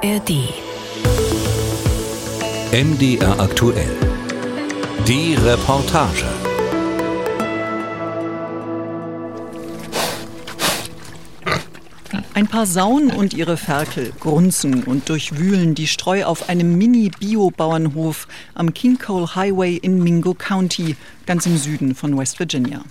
ARD. 0.00 0.30
MDR 2.70 3.40
aktuell. 3.40 3.96
Die 5.08 5.34
Reportage. 5.34 6.24
Ein 12.34 12.46
paar 12.46 12.66
Sauen 12.66 13.10
und 13.10 13.34
ihre 13.34 13.56
Ferkel 13.56 14.12
grunzen 14.20 14.84
und 14.84 15.08
durchwühlen 15.08 15.74
die 15.74 15.88
Streu 15.88 16.26
auf 16.26 16.48
einem 16.48 16.78
Mini-Bio-Bauernhof 16.78 18.28
am 18.54 18.72
King 18.72 18.98
Cole 18.98 19.34
Highway 19.34 19.74
in 19.74 20.00
Mingo 20.00 20.34
County, 20.34 20.94
ganz 21.26 21.44
im 21.46 21.56
Süden 21.56 21.96
von 21.96 22.16
West 22.16 22.38
Virginia. 22.38 22.84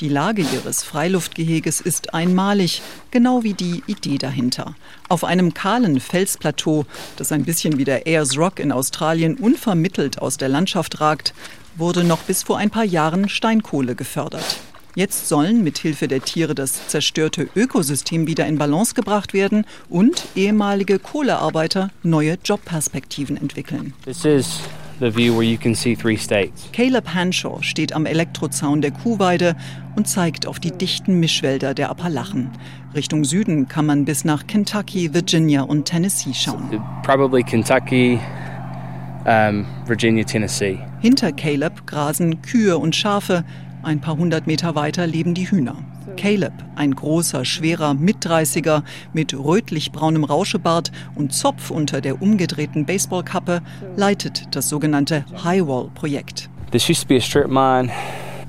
Die 0.00 0.08
Lage 0.08 0.42
ihres 0.42 0.82
Freiluftgeheges 0.82 1.80
ist 1.80 2.14
einmalig, 2.14 2.82
genau 3.10 3.42
wie 3.42 3.54
die 3.54 3.82
Idee 3.86 4.18
dahinter. 4.18 4.74
Auf 5.08 5.24
einem 5.24 5.54
kahlen 5.54 6.00
Felsplateau, 6.00 6.86
das 7.16 7.32
ein 7.32 7.44
bisschen 7.44 7.78
wie 7.78 7.84
der 7.84 8.06
Ayers 8.06 8.36
Rock 8.36 8.60
in 8.60 8.72
Australien 8.72 9.36
unvermittelt 9.36 10.20
aus 10.20 10.36
der 10.36 10.48
Landschaft 10.48 11.00
ragt, 11.00 11.34
wurde 11.76 12.04
noch 12.04 12.20
bis 12.20 12.42
vor 12.42 12.58
ein 12.58 12.70
paar 12.70 12.84
Jahren 12.84 13.28
Steinkohle 13.28 13.94
gefördert. 13.94 14.58
Jetzt 14.96 15.28
sollen 15.28 15.62
mit 15.62 15.78
Hilfe 15.78 16.08
der 16.08 16.20
Tiere 16.20 16.54
das 16.54 16.88
zerstörte 16.88 17.48
Ökosystem 17.54 18.26
wieder 18.26 18.46
in 18.46 18.58
Balance 18.58 18.94
gebracht 18.94 19.32
werden 19.32 19.64
und 19.88 20.24
ehemalige 20.34 20.98
Kohlearbeiter 20.98 21.90
neue 22.02 22.38
Jobperspektiven 22.44 23.36
entwickeln. 23.36 23.94
This 24.04 24.24
is 24.24 24.60
the 25.00 25.10
view 25.10 25.34
where 25.34 25.42
you 25.42 25.58
can 25.58 25.74
see 25.74 25.96
three 25.96 26.16
states. 26.16 26.68
Caleb 26.72 27.12
Hanshaw 27.14 27.60
steht 27.62 27.92
am 27.92 28.06
Elektrozaun 28.06 28.80
der 28.80 28.92
Kuhweide 28.92 29.56
und 29.96 30.06
zeigt 30.06 30.46
auf 30.46 30.60
die 30.60 30.70
dichten 30.70 31.18
Mischwälder 31.18 31.74
der 31.74 31.90
Appalachen. 31.90 32.50
Richtung 32.94 33.24
Süden 33.24 33.66
kann 33.66 33.86
man 33.86 34.04
bis 34.04 34.24
nach 34.24 34.46
Kentucky, 34.46 35.12
Virginia 35.12 35.62
und 35.62 35.86
Tennessee 35.86 36.34
schauen. 36.34 36.82
Probably 37.02 37.42
Kentucky, 37.42 38.20
um, 39.24 39.66
Virginia, 39.86 40.24
Tennessee. 40.24 40.78
Hinter 41.00 41.32
Caleb 41.32 41.86
grasen 41.86 42.42
Kühe 42.42 42.78
und 42.78 42.94
Schafe. 42.94 43.44
Ein 43.82 44.00
paar 44.00 44.16
hundert 44.16 44.46
Meter 44.46 44.74
weiter 44.74 45.06
leben 45.06 45.34
die 45.34 45.50
Hühner. 45.50 45.76
Caleb, 46.16 46.52
ein 46.76 46.94
großer, 46.94 47.44
schwerer 47.44 47.94
Mitdreißiger 47.94 48.84
mit 49.12 49.34
rötlich-braunem 49.34 50.24
Rauschebart 50.24 50.92
und 51.14 51.32
Zopf 51.32 51.70
unter 51.70 52.00
der 52.00 52.22
umgedrehten 52.22 52.86
Baseballkappe, 52.86 53.62
leitet 53.96 54.54
das 54.54 54.68
sogenannte 54.68 55.24
Highwall-Projekt. 55.44 56.48
This 56.70 56.88
used 56.88 57.02
to 57.02 57.08
be 57.08 57.16
a 57.16 57.20
strip 57.20 57.48
mine 57.48 57.90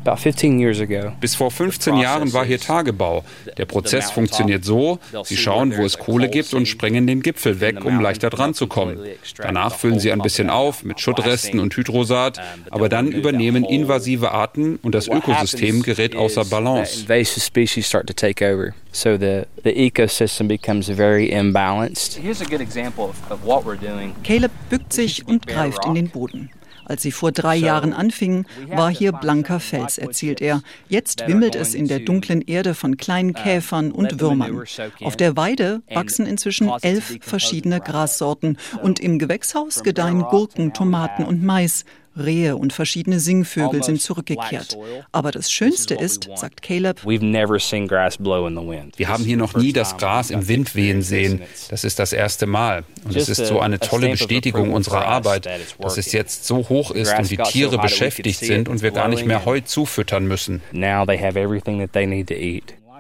about 0.06 0.18
15 0.18 0.60
years 0.60 0.80
ago. 0.80 1.12
Bis 1.20 1.36
vor 1.36 1.52
15 1.52 1.98
Jahren 1.98 2.34
war 2.34 2.46
hier 2.46 2.60
Tagebau. 2.60 3.24
Der 3.58 3.66
Prozess 3.66 4.12
funktioniert 4.12 4.66
so, 4.66 5.00
sie 5.24 5.38
schauen, 5.38 5.78
wo 5.78 5.84
es 5.84 5.98
Kohle 5.98 6.30
gibt 6.30 6.54
und 6.54 6.68
sprengen 6.68 7.08
den 7.08 7.22
Gipfel 7.22 7.60
weg, 7.60 7.84
um 7.86 8.02
leichter 8.02 8.30
dran 8.30 8.54
zu 8.54 8.68
kommen. 8.68 9.00
Danach 9.38 9.76
füllen 9.76 10.00
sie 10.00 10.12
ein 10.12 10.20
bisschen 10.20 10.50
auf 10.50 10.84
mit 10.84 11.00
Schuttresten 11.00 11.60
und 11.60 11.76
Hydrosat, 11.76 12.40
aber 12.70 12.90
dann 12.90 13.08
übernehmen 13.08 13.64
invasive 13.64 14.32
Arten 14.32 14.78
und 14.82 14.96
das 14.96 15.08
Ökosystem 15.08 15.84
gerät 15.84 16.16
außer 16.16 16.46
Balance. 16.46 17.02
Invasive 17.02 17.40
species 17.40 17.88
start 17.88 18.08
to 18.08 18.14
take 18.14 18.44
over. 18.44 18.74
So 18.94 19.18
the, 19.18 19.44
the 19.64 19.72
ecosystem 19.72 20.48
becomes 20.50 20.90
very 20.90 21.28
imbalanced. 21.32 22.20
Here's 22.22 22.42
a 22.42 22.46
good 22.46 22.60
example 22.60 23.06
of, 23.06 23.32
of 23.32 23.46
what 23.46 23.64
we're 23.64 23.80
doing. 23.80 24.14
Caleb 24.24 24.52
bückt 24.70 24.92
sich 24.92 25.26
und 25.26 25.48
greift 25.48 25.86
in 25.86 25.96
den 25.96 26.10
Boden. 26.10 26.50
Als 26.92 27.04
sie 27.04 27.14
vor 27.14 27.32
drei 27.32 27.56
Jahren 27.56 27.94
anfingen, 27.94 28.46
war 28.68 28.92
hier 28.92 29.14
blanker 29.14 29.62
Fels, 29.62 29.98
erzählt 29.98 30.42
er. 30.42 30.62
Jetzt 30.90 31.26
wimmelt 31.26 31.56
es 31.56 31.74
in 31.74 31.88
der 31.88 32.00
dunklen 32.00 32.42
Erde 32.42 32.74
von 32.74 32.98
kleinen 32.98 33.34
Käfern 33.34 33.94
und 33.94 34.20
Würmern. 34.20 34.62
Auf 35.00 35.16
der 35.16 35.38
Weide 35.38 35.84
wachsen 35.90 36.26
inzwischen 36.26 36.70
elf 36.82 37.18
verschiedene 37.22 37.80
Grassorten 37.80 38.58
und 38.84 39.00
im 39.00 39.20
Gewächshaus 39.20 39.84
gedeihen 39.84 40.24
Gurken, 40.24 40.74
Tomaten 40.74 41.24
und 41.24 41.42
Mais. 41.42 41.86
Rehe 42.18 42.58
und 42.58 42.74
verschiedene 42.74 43.20
Singvögel 43.20 43.84
sind 43.84 44.02
zurückgekehrt. 44.02 44.78
Aber 45.12 45.32
das 45.32 45.52
Schönste 45.52 45.96
ist, 45.96 46.30
sagt 46.36 46.62
Caleb, 46.62 47.06
wir 47.06 49.08
haben 49.08 49.24
hier 49.24 49.38
noch 49.38 49.56
nie 49.56 49.74
das 49.74 49.98
Gras 49.98 50.30
im 50.30 50.48
Wind 50.48 50.76
wehen 50.76 51.02
sehen. 51.02 51.42
Das 51.70 51.84
ist 51.84 52.00
das 52.00 52.14
erste 52.14 52.48
Mal. 52.48 52.84
Und 53.06 53.16
es 53.16 53.30
ist 53.30 53.46
so 53.46 53.60
eine 53.60 53.80
tolle 53.80 54.10
Bestätigung 54.10 54.74
unserer 54.74 55.06
Arbeit, 55.06 55.48
dass 55.80 55.98
es 55.98 56.12
jetzt 56.12 56.46
so 56.46 56.70
hoch 56.70 56.92
ist 56.92 57.18
und 57.18 57.30
die 57.30 57.38
Tiere 57.38 57.78
beschäftigt 57.78 58.40
sind 58.40 58.70
und 58.70 58.82
wir 58.82 58.92
gar 58.92 59.08
nicht 59.08 59.26
mehr 59.26 59.46
Heu 59.46 59.62
zufüttern 59.62 60.28
müssen. 60.28 60.62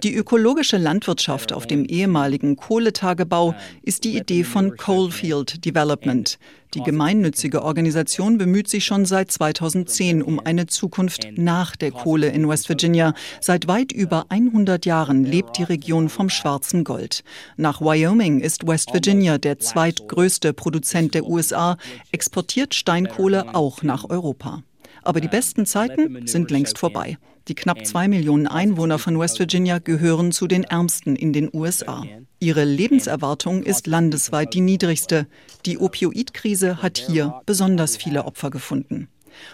Die 0.03 0.16
ökologische 0.16 0.78
Landwirtschaft 0.78 1.53
auf 1.53 1.67
dem 1.67 1.85
ehemaligen 1.85 2.56
Kohletagebau 2.56 3.53
ist 3.84 4.03
die 4.03 4.17
Idee 4.17 4.44
von 4.44 4.75
Coalfield 4.75 5.63
Development. 5.63 6.39
Die 6.73 6.81
gemeinnützige 6.81 7.62
Organisation 7.62 8.40
bemüht 8.40 8.67
sich 8.67 8.84
schon 8.84 9.06
seit 9.06 9.31
2010 9.31 10.23
um 10.23 10.40
eine 10.40 10.66
Zukunft 10.66 11.28
nach 11.35 11.75
der 11.75 11.91
Kohle 11.91 12.29
in 12.29 12.50
West 12.50 12.67
Virginia. 12.67 13.13
Seit 13.41 13.67
weit 13.67 13.91
über 13.91 14.25
100 14.29 14.88
Jahren 14.88 15.23
lebt 15.23 15.59
die 15.59 15.63
Region 15.63 16.09
vom 16.09 16.29
schwarzen 16.29 16.84
Gold. 16.84 17.23
Nach 17.56 17.79
Wyoming 17.79 18.40
ist 18.40 18.66
West 18.66 18.94
Virginia 18.94 19.38
der 19.38 19.59
zweitgrößte 19.59 20.53
Produzent 20.53 21.13
der 21.13 21.25
USA, 21.25 21.78
exportiert 22.11 22.73
Steinkohle 22.73 23.53
auch 23.53 23.84
nach 23.84 24.09
Europa. 24.09 24.63
Aber 25.03 25.22
die 25.22 25.28
besten 25.28 25.66
Zeiten 25.66 26.28
sind 26.28 26.51
längst 26.51 26.78
vorbei. 26.78 27.17
Die 27.47 27.56
knapp 27.56 27.85
zwei 27.85 28.07
Millionen 28.07 28.47
Einwohner 28.47 29.00
von 29.00 29.17
West 29.19 29.39
Virginia 29.39 29.79
gehören 29.79 30.31
zu 30.31 30.47
den 30.47 30.63
ärmsten 30.63 31.16
in 31.16 31.34
den 31.34 31.50
USA. 31.53 32.03
Ihre 32.39 32.66
Lebenserwartung 32.66 33.63
ist 33.63 33.88
landesweit 33.88 34.53
die 34.53 34.61
niedrigste. 34.61 35.28
Die 35.66 35.79
Opioidkrise 35.79 36.81
hat 36.84 36.97
hier 36.97 37.41
besonders 37.45 37.97
viele 37.97 38.25
Opfer 38.25 38.51
gefunden. 38.51 39.07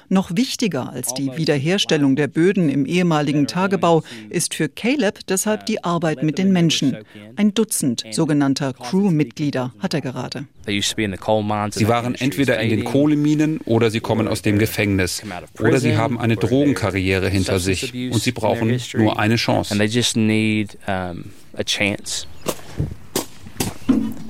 Noch 0.10 0.36
wichtiger 0.36 0.92
als 0.92 1.14
die 1.14 1.36
Wiederherstellung 1.36 2.16
der 2.16 2.28
Böden 2.28 2.70
im 2.70 2.86
ehemaligen 2.86 3.48
Tagebau 3.48 4.04
ist 4.30 4.54
für 4.54 4.70
Caleb 4.70 5.20
deshalb 5.28 5.66
die 5.66 5.84
Arbeit 5.84 6.24
mit 6.24 6.38
den 6.38 6.52
Menschen. 6.52 6.98
Ein 7.36 7.54
Dutzend 7.54 8.04
sogenannter 8.12 8.74
Crewmitglieder 8.74 9.74
hat 9.80 9.94
er 9.94 10.02
gerade. 10.02 10.48
Sie 10.66 11.88
waren 11.88 12.16
entweder 12.16 12.60
in 12.60 12.70
den 12.70 12.84
Kohleminen 12.84 13.60
oder 13.66 13.90
sie 13.90 14.00
kommen 14.00 14.28
aus 14.28 14.42
dem 14.42 14.60
Gefängnis. 14.60 15.22
Oder 15.60 15.80
sie 15.80 15.96
haben 15.96 16.20
eine 16.20 16.36
Drogenkarriere 16.36 17.30
hinter 17.30 17.60
sich 17.60 17.94
und 17.94 18.22
sie 18.22 18.32
brauchen 18.32 18.80
nur 18.96 19.20
eine 19.20 19.36
Chance. 19.36 19.76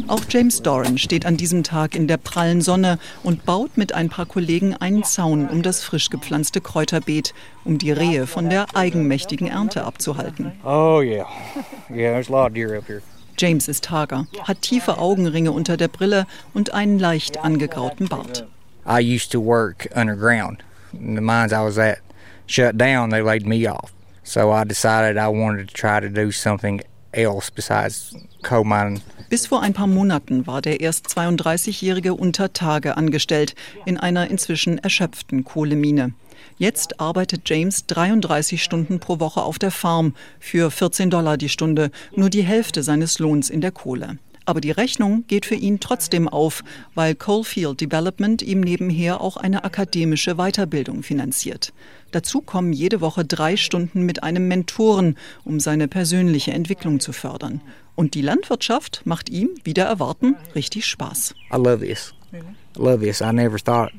Auch 0.07 0.21
James 0.29 0.61
Doran 0.61 0.97
steht 0.97 1.25
an 1.25 1.35
diesem 1.35 1.63
Tag 1.63 1.93
in 1.93 2.07
der 2.07 2.15
prallen 2.15 2.61
Sonne 2.61 2.97
und 3.23 3.45
baut 3.45 3.77
mit 3.77 3.93
ein 3.93 4.07
paar 4.07 4.25
Kollegen 4.25 4.73
einen 4.73 5.03
Zaun 5.03 5.49
um 5.49 5.63
das 5.63 5.83
frisch 5.83 6.09
gepflanzte 6.09 6.61
Kräuterbeet, 6.61 7.33
um 7.65 7.77
die 7.77 7.91
Rehe 7.91 8.25
von 8.25 8.49
der 8.49 8.67
eigenmächtigen 8.73 9.47
Ernte 9.47 9.83
abzuhalten. 9.83 10.53
Oh 10.63 11.01
yeah. 11.01 11.27
Yeah, 11.89 12.13
there's 12.13 12.29
a 12.29 12.31
lot 12.31 12.47
of 12.47 12.53
deer 12.53 12.77
up 12.77 12.87
here. 12.87 13.01
James 13.37 13.67
ist 13.67 13.91
hager, 13.91 14.27
hat 14.43 14.61
tiefe 14.61 14.97
Augenringe 14.97 15.51
unter 15.51 15.75
der 15.75 15.89
Brille 15.89 16.25
und 16.53 16.73
einen 16.73 16.99
leicht 16.99 17.43
angegrauten 17.43 18.07
Bart. 18.07 18.47
I 18.87 18.99
used 18.99 19.31
to 19.33 19.43
work 19.43 19.89
underground. 19.93 20.63
The 20.93 21.21
mines 21.21 21.51
I 21.51 21.61
was 21.63 21.77
at 21.77 21.99
shut 22.47 22.77
down, 22.77 23.09
they 23.09 23.21
laid 23.21 23.45
me 23.45 23.69
off. 23.69 23.91
So 24.23 24.51
I 24.51 24.63
decided 24.63 25.17
I 25.17 25.27
wanted 25.27 25.67
to 25.67 25.73
try 25.73 25.99
to 25.99 26.09
do 26.09 26.31
something 26.31 26.81
else 27.17 27.51
besides 27.53 28.15
coal 28.43 28.63
mining. 28.63 29.01
Bis 29.29 29.47
vor 29.47 29.61
ein 29.61 29.73
paar 29.73 29.87
Monaten 29.87 30.47
war 30.47 30.61
der 30.61 30.79
erst 30.79 31.07
32-Jährige 31.07 32.13
unter 32.13 32.53
Tage 32.53 32.95
angestellt 32.95 33.55
in 33.85 33.97
einer 33.97 34.29
inzwischen 34.29 34.77
erschöpften 34.77 35.43
Kohlemine. 35.43 36.13
Jetzt 36.57 36.99
arbeitet 36.99 37.49
James 37.49 37.85
33 37.87 38.63
Stunden 38.63 38.99
pro 38.99 39.19
Woche 39.19 39.41
auf 39.41 39.59
der 39.59 39.71
Farm 39.71 40.15
für 40.39 40.71
14 40.71 41.09
Dollar 41.09 41.37
die 41.37 41.49
Stunde, 41.49 41.91
nur 42.15 42.29
die 42.29 42.43
Hälfte 42.43 42.83
seines 42.83 43.19
Lohns 43.19 43.49
in 43.49 43.61
der 43.61 43.71
Kohle. 43.71 44.17
Aber 44.47 44.61
die 44.61 44.71
Rechnung 44.71 45.25
geht 45.27 45.45
für 45.45 45.55
ihn 45.55 45.81
trotzdem 45.81 46.29
auf, 46.29 46.63
weil 46.95 47.15
Coalfield 47.15 47.81
Development 47.81 48.41
ihm 48.41 48.61
nebenher 48.61 49.19
auch 49.19 49.35
eine 49.35 49.65
akademische 49.65 50.35
Weiterbildung 50.35 51.03
finanziert. 51.03 51.73
Dazu 52.11 52.39
kommen 52.39 52.71
jede 52.71 53.01
Woche 53.01 53.25
drei 53.25 53.57
Stunden 53.57 54.03
mit 54.03 54.23
einem 54.23 54.47
Mentoren, 54.47 55.17
um 55.43 55.59
seine 55.59 55.89
persönliche 55.89 56.53
Entwicklung 56.53 57.01
zu 57.01 57.11
fördern. 57.11 57.59
Und 57.95 58.13
die 58.13 58.21
Landwirtschaft 58.21 59.01
macht 59.03 59.29
ihm, 59.29 59.49
wieder 59.65 59.83
erwarten, 59.83 60.37
richtig 60.55 60.85
Spaß. 60.85 61.35
I 61.51 61.57
love 61.57 61.85
this. 61.85 62.13
I 62.31 62.39
love 62.77 63.03
this. 63.03 63.19
I 63.19 63.33
never 63.33 63.59
thought 63.59 63.91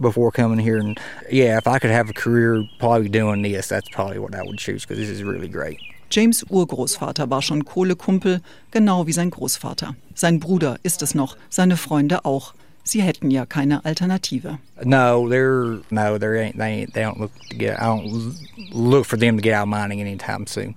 before 0.00 0.32
coming 0.32 0.58
here 0.58 0.78
and 0.78 0.98
yeah, 1.30 1.58
if 1.58 1.66
I 1.66 1.78
could 1.78 1.90
have 1.90 2.08
a 2.08 2.14
career 2.14 2.66
probably 2.78 3.10
doing 3.10 3.42
this, 3.42 3.68
that's 3.68 3.90
probably 3.90 4.18
what 4.18 4.34
I 4.34 4.40
would 4.42 4.58
choose 4.58 4.86
because 4.86 4.96
this 4.96 5.10
is 5.10 5.22
really 5.22 5.48
great. 5.48 5.76
James 6.12 6.44
Urgroßvater 6.48 7.30
war 7.30 7.40
schon 7.40 7.64
Kohlekumpel, 7.64 8.42
genau 8.70 9.06
wie 9.06 9.12
sein 9.12 9.30
Großvater. 9.30 9.96
Sein 10.14 10.40
Bruder 10.40 10.78
ist 10.82 11.00
es 11.00 11.14
noch, 11.14 11.38
seine 11.48 11.78
Freunde 11.78 12.26
auch. 12.26 12.52
Sie 12.84 13.00
hätten 13.00 13.30
ja 13.30 13.46
keine 13.46 13.84
Alternative. 13.86 14.58
No, 14.84 15.26
they're 15.26 15.80
no, 15.88 16.18
they 16.18 16.38
ain't. 16.38 16.56
They 16.56 16.82
ain't. 16.82 16.92
They 16.92 17.04
don't 17.04 17.18
look 17.18 17.30
to 17.48 17.56
get. 17.56 17.78
I 17.78 17.84
don't 17.84 18.34
look 18.72 19.06
for 19.06 19.18
them 19.18 19.36
to 19.36 19.42
get 19.42 19.54
out 19.54 19.62
of 19.62 19.68
mining 19.68 20.00
anytime 20.00 20.46
soon. 20.46 20.74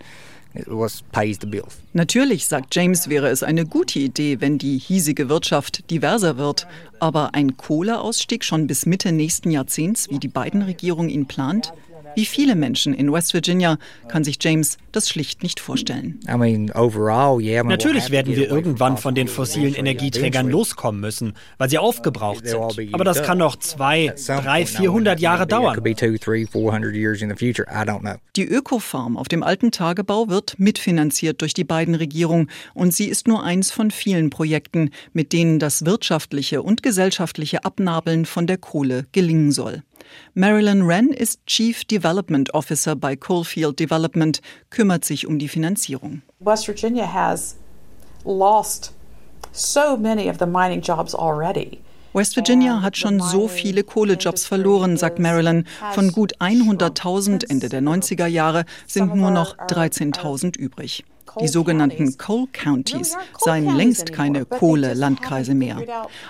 Natürlich, 1.94 2.48
sagt 2.48 2.76
James, 2.76 3.10
wäre 3.10 3.28
es 3.28 3.44
eine 3.44 3.66
gute 3.66 4.00
Idee, 4.00 4.40
wenn 4.40 4.58
die 4.58 4.78
hiesige 4.78 5.28
Wirtschaft 5.28 5.90
diverser 5.92 6.38
wird. 6.38 6.66
Aber 7.00 7.34
ein 7.34 7.58
Kohleausstieg 7.58 8.46
schon 8.46 8.68
bis 8.68 8.86
Mitte 8.86 9.12
nächsten 9.12 9.52
Jahrzehnts, 9.52 10.10
wie 10.10 10.20
die 10.20 10.30
beiden 10.30 10.62
Regierung 10.62 11.10
ihn 11.10 11.26
plant? 11.26 11.74
Wie 12.16 12.26
viele 12.26 12.56
Menschen 12.56 12.94
in 12.94 13.12
West 13.12 13.34
Virginia 13.34 13.78
kann 14.08 14.24
sich 14.24 14.38
James 14.42 14.78
das 14.92 15.10
schlicht 15.10 15.44
nicht 15.44 15.60
vorstellen. 15.60 16.20
Natürlich 16.26 18.10
werden 18.10 18.36
wir 18.36 18.50
irgendwann 18.50 18.98
von 18.98 19.16
den 19.16 19.28
fossilen 19.28 19.76
Energieträgern 19.76 20.50
loskommen 20.50 21.02
müssen, 21.02 21.34
weil 21.58 21.70
sie 21.70 21.78
aufgebraucht 21.78 22.48
sind. 22.48 22.94
Aber 22.94 23.04
das 23.04 23.24
kann 23.24 23.38
noch 23.38 23.58
zwei, 23.58 24.14
drei, 24.26 24.66
vierhundert 24.66 25.20
Jahre 25.20 25.46
dauern. 25.46 25.78
Die 28.36 28.46
Ökofarm 28.48 29.18
auf 29.18 29.28
dem 29.28 29.44
alten 29.44 29.72
Tagebau 29.72 30.30
wird 30.30 30.58
mitfinanziert 30.58 31.42
durch 31.42 31.54
die 31.54 31.64
beiden 31.64 31.96
Regierungen 31.96 32.50
und 32.74 32.94
sie 32.94 33.06
ist 33.06 33.28
nur 33.28 33.44
eins 33.44 33.72
von 33.72 33.92
vielen 33.92 34.30
Projekten, 34.30 34.92
mit 35.12 35.34
denen 35.34 35.60
das 35.60 35.86
wirtschaftliche 35.86 36.62
und 36.62 36.84
gesellschaftliche 36.84 37.66
Abnabeln 37.66 38.26
von 38.26 38.48
der 38.48 38.58
Kohle 38.58 39.08
gelingen 39.12 39.52
soll. 39.52 39.84
Marilyn 40.34 40.88
Wren 40.88 41.10
ist 41.10 41.46
Chief 41.46 41.86
Development 41.86 42.54
Officer 42.54 42.96
bei 42.96 43.16
Coalfield 43.16 43.80
Development, 43.80 44.42
kümmert 44.70 45.06
sich 45.06 45.28
um 45.28 45.40
die 45.40 45.48
Finanzierung. 45.48 46.22
West 46.40 46.68
Virginia 46.68 47.12
has 47.12 47.56
lost 48.26 48.94
so 49.52 49.98
many 49.98 50.30
of 50.30 50.38
the 50.40 50.46
mining 50.46 50.82
jobs 50.82 51.16
already. 51.16 51.80
West 52.14 52.38
Virginia 52.38 52.82
hat 52.82 52.96
schon 52.96 53.20
so 53.20 53.50
viele 53.50 53.84
Kohlejobs 53.84 54.46
verloren, 54.46 54.96
sagt 54.96 55.20
Marilyn. 55.20 55.68
Von 55.92 56.14
gut 56.14 56.38
100.000 56.38 57.50
Ende 57.50 57.68
der 57.68 57.82
90er 57.82 58.26
Jahre 58.26 58.64
sind 58.88 59.14
nur 59.16 59.32
noch 59.32 59.58
13.000 59.58 60.58
übrig. 60.58 61.04
Die 61.40 61.48
sogenannten 61.48 62.18
Coal 62.18 62.48
Counties 62.52 63.18
seien 63.40 63.76
längst 63.76 64.14
keine 64.14 64.46
Kohle-Landkreise 64.46 65.54
mehr. 65.54 65.82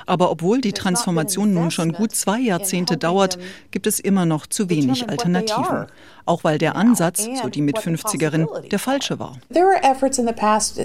Aber 0.06 0.32
obwohl 0.32 0.62
die 0.62 0.74
Transformation 0.74 1.54
nun 1.54 1.72
schon 1.72 1.94
gut 1.94 2.16
zwei 2.16 2.40
Jahrzehnte 2.40 2.98
dauert, 2.98 3.38
gibt 3.72 3.88
es 3.88 4.00
immer 4.00 4.26
noch 4.26 4.48
zu 4.48 4.70
wenig 4.70 5.10
Alternativen. 5.10 5.88
Auch 6.26 6.44
weil 6.44 6.58
der 6.58 6.76
Ansatz, 6.76 7.28
so 7.42 7.50
die 7.50 7.62
Mit-50erin, 7.62 8.48
der 8.70 8.80
falsche 8.80 9.20
war. 9.20 9.38
There 9.54 9.66
were 9.66 9.80
in 10.18 10.26
the 10.26 10.34
past 10.34 10.80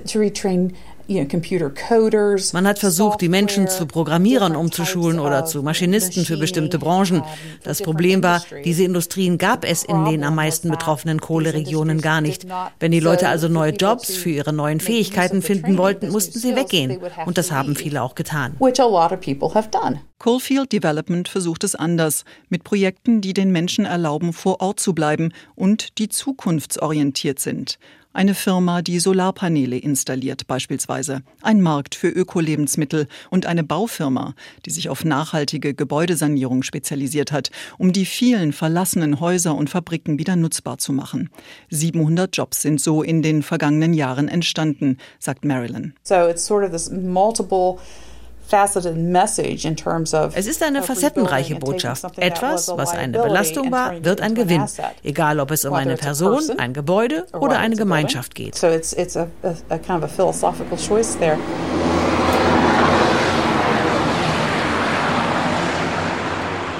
man 2.52 2.66
hat 2.66 2.78
versucht, 2.78 3.20
die 3.20 3.28
Menschen 3.28 3.66
zu 3.66 3.86
Programmierern 3.86 4.54
umzuschulen 4.54 5.18
oder 5.18 5.44
zu 5.44 5.62
Maschinisten 5.62 6.24
für 6.24 6.36
bestimmte 6.36 6.78
Branchen. 6.78 7.22
Das 7.64 7.82
Problem 7.82 8.22
war, 8.22 8.42
diese 8.64 8.84
Industrien 8.84 9.36
gab 9.36 9.64
es 9.64 9.82
in 9.82 10.04
den 10.04 10.22
am 10.22 10.36
meisten 10.36 10.70
betroffenen 10.70 11.20
Kohleregionen 11.20 12.00
gar 12.00 12.20
nicht. 12.20 12.46
Wenn 12.78 12.92
die 12.92 13.00
Leute 13.00 13.28
also 13.28 13.48
neue 13.48 13.72
Jobs 13.72 14.14
für 14.14 14.30
ihre 14.30 14.52
neuen 14.52 14.78
Fähigkeiten 14.78 15.42
finden 15.42 15.78
wollten, 15.78 16.10
mussten 16.10 16.38
sie 16.38 16.54
weggehen. 16.54 17.00
Und 17.26 17.38
das 17.38 17.50
haben 17.50 17.74
viele 17.74 18.02
auch 18.02 18.14
getan. 18.14 18.54
Coalfield 20.20 20.70
Development 20.70 21.28
versucht 21.28 21.64
es 21.64 21.74
anders, 21.74 22.24
mit 22.50 22.62
Projekten, 22.62 23.22
die 23.22 23.32
den 23.32 23.50
Menschen 23.50 23.86
erlauben, 23.86 24.34
vor 24.34 24.60
Ort 24.60 24.78
zu 24.78 24.94
bleiben 24.94 25.32
und 25.54 25.98
die 25.98 26.10
zukunftsorientiert 26.10 27.38
sind. 27.38 27.78
Eine 28.12 28.34
Firma, 28.34 28.82
die 28.82 28.98
Solarpaneele 28.98 29.78
installiert 29.78 30.48
beispielsweise, 30.48 31.22
ein 31.42 31.60
Markt 31.60 31.94
für 31.94 32.08
Ökolebensmittel 32.08 33.06
und 33.30 33.46
eine 33.46 33.62
Baufirma, 33.62 34.34
die 34.66 34.70
sich 34.70 34.88
auf 34.88 35.04
nachhaltige 35.04 35.74
Gebäudesanierung 35.74 36.64
spezialisiert 36.64 37.30
hat, 37.30 37.52
um 37.78 37.92
die 37.92 38.04
vielen 38.04 38.52
verlassenen 38.52 39.20
Häuser 39.20 39.54
und 39.54 39.70
Fabriken 39.70 40.18
wieder 40.18 40.34
nutzbar 40.34 40.78
zu 40.78 40.92
machen. 40.92 41.30
700 41.68 42.36
Jobs 42.36 42.62
sind 42.62 42.80
so 42.80 43.04
in 43.04 43.22
den 43.22 43.44
vergangenen 43.44 43.94
Jahren 43.94 44.26
entstanden, 44.26 44.98
sagt 45.20 45.44
Marilyn. 45.44 45.94
So 46.02 46.26
it's 46.26 46.44
sort 46.44 46.64
of 46.64 46.72
this 46.72 46.90
multiple 46.90 47.76
es 48.52 50.46
ist 50.46 50.62
eine 50.62 50.82
facettenreiche 50.82 51.56
Botschaft. 51.56 52.18
Etwas, 52.18 52.68
was 52.68 52.90
eine 52.90 53.18
Belastung 53.18 53.70
war, 53.70 54.04
wird 54.04 54.20
ein 54.20 54.34
Gewinn, 54.34 54.66
egal 55.02 55.40
ob 55.40 55.50
es 55.50 55.64
um 55.64 55.74
eine 55.74 55.96
Person, 55.96 56.58
ein 56.58 56.72
Gebäude 56.72 57.26
oder 57.32 57.58
eine 57.58 57.76
Gemeinschaft 57.76 58.34
geht. 58.34 58.62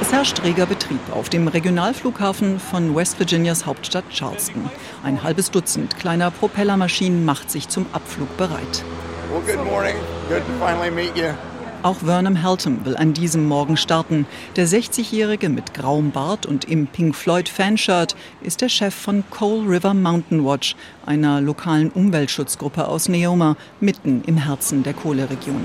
Es 0.01 0.13
herrscht 0.13 0.43
reger 0.43 0.67
Betrieb 0.67 1.01
auf 1.15 1.29
dem 1.29 1.47
Regionalflughafen 1.47 2.59
von 2.59 2.97
West 2.97 3.21
Virginias 3.21 3.65
Hauptstadt 3.65 4.05
Charleston. 4.11 4.69
Ein 5.05 5.23
halbes 5.23 5.53
Dutzend 5.53 5.97
kleiner 5.99 6.33
Propellermaschinen 6.33 7.25
macht 7.25 7.49
sich 7.51 7.69
zum 7.69 7.87
Abflug 7.93 8.37
bereit. 8.37 8.85
Well, 9.31 9.41
good 9.43 9.65
morning. 9.65 9.95
Good 10.29 10.45
to 10.45 10.53
finally 10.59 10.91
meet 10.91 11.17
you. 11.17 11.33
Auch 11.83 11.97
Vernon 12.05 12.43
Haltom 12.43 12.85
will 12.85 12.95
an 12.95 13.15
diesem 13.15 13.49
Morgen 13.49 13.79
starten. 13.79 14.27
Der 14.55 14.69
60-Jährige 14.69 15.49
mit 15.49 15.73
grauem 15.73 16.11
Bart 16.11 16.45
und 16.45 16.67
im 16.67 16.87
Pink 16.87 17.17
Floyd 17.17 17.49
Fanshirt 17.49 18.15
ist 18.43 18.61
der 18.61 18.69
Chef 18.69 18.95
von 18.95 19.25
Coal 19.31 19.67
River 19.67 19.95
Mountain 19.95 20.45
Watch, 20.45 20.77
einer 21.07 21.41
lokalen 21.41 21.91
Umweltschutzgruppe 21.91 22.87
aus 22.87 23.09
Neoma, 23.09 23.57
mitten 23.81 24.23
im 24.27 24.37
Herzen 24.37 24.83
der 24.83 24.93
Kohleregion. 24.93 25.65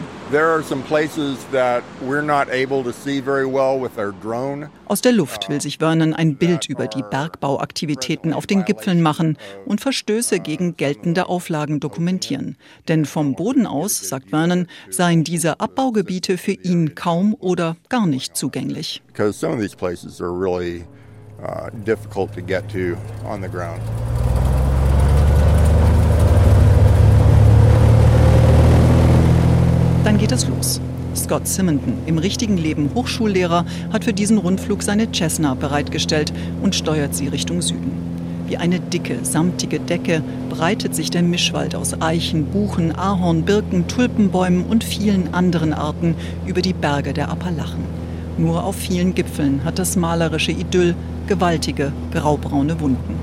Aus 4.87 5.01
der 5.01 5.11
Luft 5.11 5.49
will 5.49 5.61
sich 5.61 5.77
Vernon 5.79 6.13
ein 6.13 6.35
Bild 6.35 6.69
über 6.69 6.87
die 6.87 7.03
Bergbauaktivitäten 7.03 8.33
auf 8.33 8.47
den 8.47 8.63
Gipfeln 8.63 9.01
machen 9.01 9.37
und 9.65 9.81
Verstöße 9.81 10.39
gegen 10.39 10.77
geltende 10.77 11.27
Auflagen 11.27 11.79
dokumentieren. 11.79 12.55
Denn 12.87 13.05
vom 13.05 13.35
Boden 13.35 13.67
aus, 13.67 14.07
sagt 14.07 14.29
Vernon, 14.29 14.67
seien 14.89 15.23
diese 15.23 15.59
Abbaugebiete 15.59 16.04
für 16.37 16.53
ihn 16.53 16.95
kaum 16.95 17.35
oder 17.39 17.75
gar 17.89 18.07
nicht 18.07 18.35
zugänglich. 18.37 19.01
Uh. 19.17 19.31
Dann 30.03 30.17
geht 30.17 30.31
es 30.31 30.47
los. 30.47 30.79
Scott 31.15 31.47
Simonton, 31.47 31.97
im 32.05 32.17
richtigen 32.17 32.57
Leben 32.57 32.91
Hochschullehrer, 32.93 33.65
hat 33.91 34.03
für 34.03 34.13
diesen 34.13 34.37
Rundflug 34.37 34.83
seine 34.83 35.11
Cessna 35.11 35.55
bereitgestellt 35.55 36.31
und 36.61 36.75
steuert 36.75 37.15
sie 37.15 37.27
Richtung 37.27 37.61
Süden. 37.61 38.14
Wie 38.47 38.57
eine 38.57 38.79
dicke, 38.79 39.19
samtige 39.23 39.79
Decke 39.79 40.21
breitet 40.49 40.93
sich 40.93 41.09
der 41.09 41.23
Mischwald 41.23 41.73
aus 41.73 41.99
Eichen, 41.99 42.45
Buchen, 42.45 42.95
Ahorn, 42.95 43.43
Birken, 43.43 43.87
Tulpenbäumen 43.87 44.65
und 44.65 44.83
vielen 44.83 45.33
anderen 45.33 45.73
Arten 45.73 46.15
über 46.45 46.61
die 46.61 46.73
Berge 46.73 47.13
der 47.13 47.29
Appalachen. 47.29 47.83
Nur 48.37 48.63
auf 48.63 48.75
vielen 48.75 49.15
Gipfeln 49.15 49.63
hat 49.63 49.79
das 49.79 49.95
malerische 49.95 50.51
Idyll 50.51 50.93
gewaltige, 51.25 51.91
graubraune 52.11 52.79
Wunden. 52.79 53.19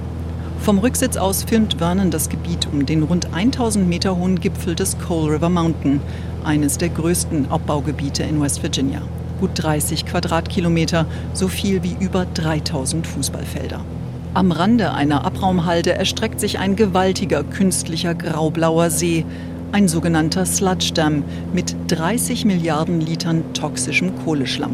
Vom 0.58 0.78
Rücksitz 0.78 1.16
aus 1.16 1.44
filmt 1.44 1.78
Vernon 1.78 2.10
das 2.10 2.28
Gebiet 2.28 2.68
um 2.72 2.84
den 2.86 3.04
rund 3.04 3.32
1000 3.32 3.88
Meter 3.88 4.16
hohen 4.16 4.40
Gipfel 4.40 4.74
des 4.74 4.96
Coal 4.98 5.30
River 5.30 5.48
Mountain, 5.48 6.00
eines 6.44 6.78
der 6.78 6.88
größten 6.88 7.50
Abbaugebiete 7.50 8.24
in 8.24 8.40
West 8.40 8.62
Virginia. 8.62 9.02
Gut 9.38 9.50
30 9.54 10.06
Quadratkilometer, 10.06 11.06
so 11.32 11.46
viel 11.46 11.82
wie 11.84 11.96
über 12.00 12.26
3000 12.26 13.06
Fußballfelder. 13.06 13.84
Am 14.34 14.50
Rande 14.50 14.94
einer 14.94 15.26
Abraumhalde 15.26 15.92
erstreckt 15.92 16.40
sich 16.40 16.58
ein 16.58 16.74
gewaltiger 16.74 17.44
künstlicher 17.44 18.14
graublauer 18.14 18.88
See, 18.88 19.26
ein 19.72 19.88
sogenannter 19.88 20.46
Sludge 20.46 20.92
Dam 20.94 21.22
mit 21.52 21.76
30 21.88 22.46
Milliarden 22.46 23.02
Litern 23.02 23.52
toxischem 23.52 24.12
Kohleschlamm. 24.24 24.72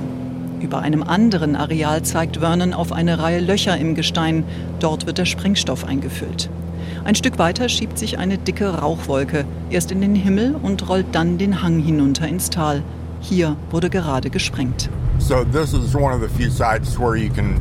Über 0.61 0.79
einem 0.79 1.03
anderen 1.03 1.57
Areal 1.57 2.03
zeigt 2.03 2.37
Vernon 2.37 2.73
auf 2.73 2.93
eine 2.93 3.19
Reihe 3.19 3.41
Löcher 3.41 3.77
im 3.77 3.97
Gestein. 3.97 4.45
Dort 4.79 5.07
wird 5.07 5.19
der 5.19 5.25
Sprengstoff 5.25 5.85
eingefüllt. 5.85 6.49
Ein 7.05 7.17
Stück 7.17 7.41
weiter 7.41 7.69
schiebt 7.69 7.99
sich 7.99 8.17
eine 8.17 8.39
dicke 8.39 8.69
Rauchwolke 8.69 9.45
erst 9.71 9.91
in 9.91 10.01
den 10.01 10.15
Himmel 10.15 10.55
und 10.63 10.89
rollt 10.89 11.07
dann 11.13 11.37
den 11.37 11.63
Hang 11.63 11.81
hinunter 11.81 12.29
ins 12.29 12.49
Tal. 12.51 12.85
Hier 13.21 13.57
wurde 13.73 13.91
gerade 13.91 14.31
gesprengt. 14.31 14.89
So 15.19 15.43
this 15.43 15.73
is 15.73 15.97
one 15.97 16.15
of 16.15 16.21
the 16.21 16.29
few 16.29 16.49
sites 16.49 16.97
where 16.97 17.17
you 17.17 17.29
can 17.29 17.61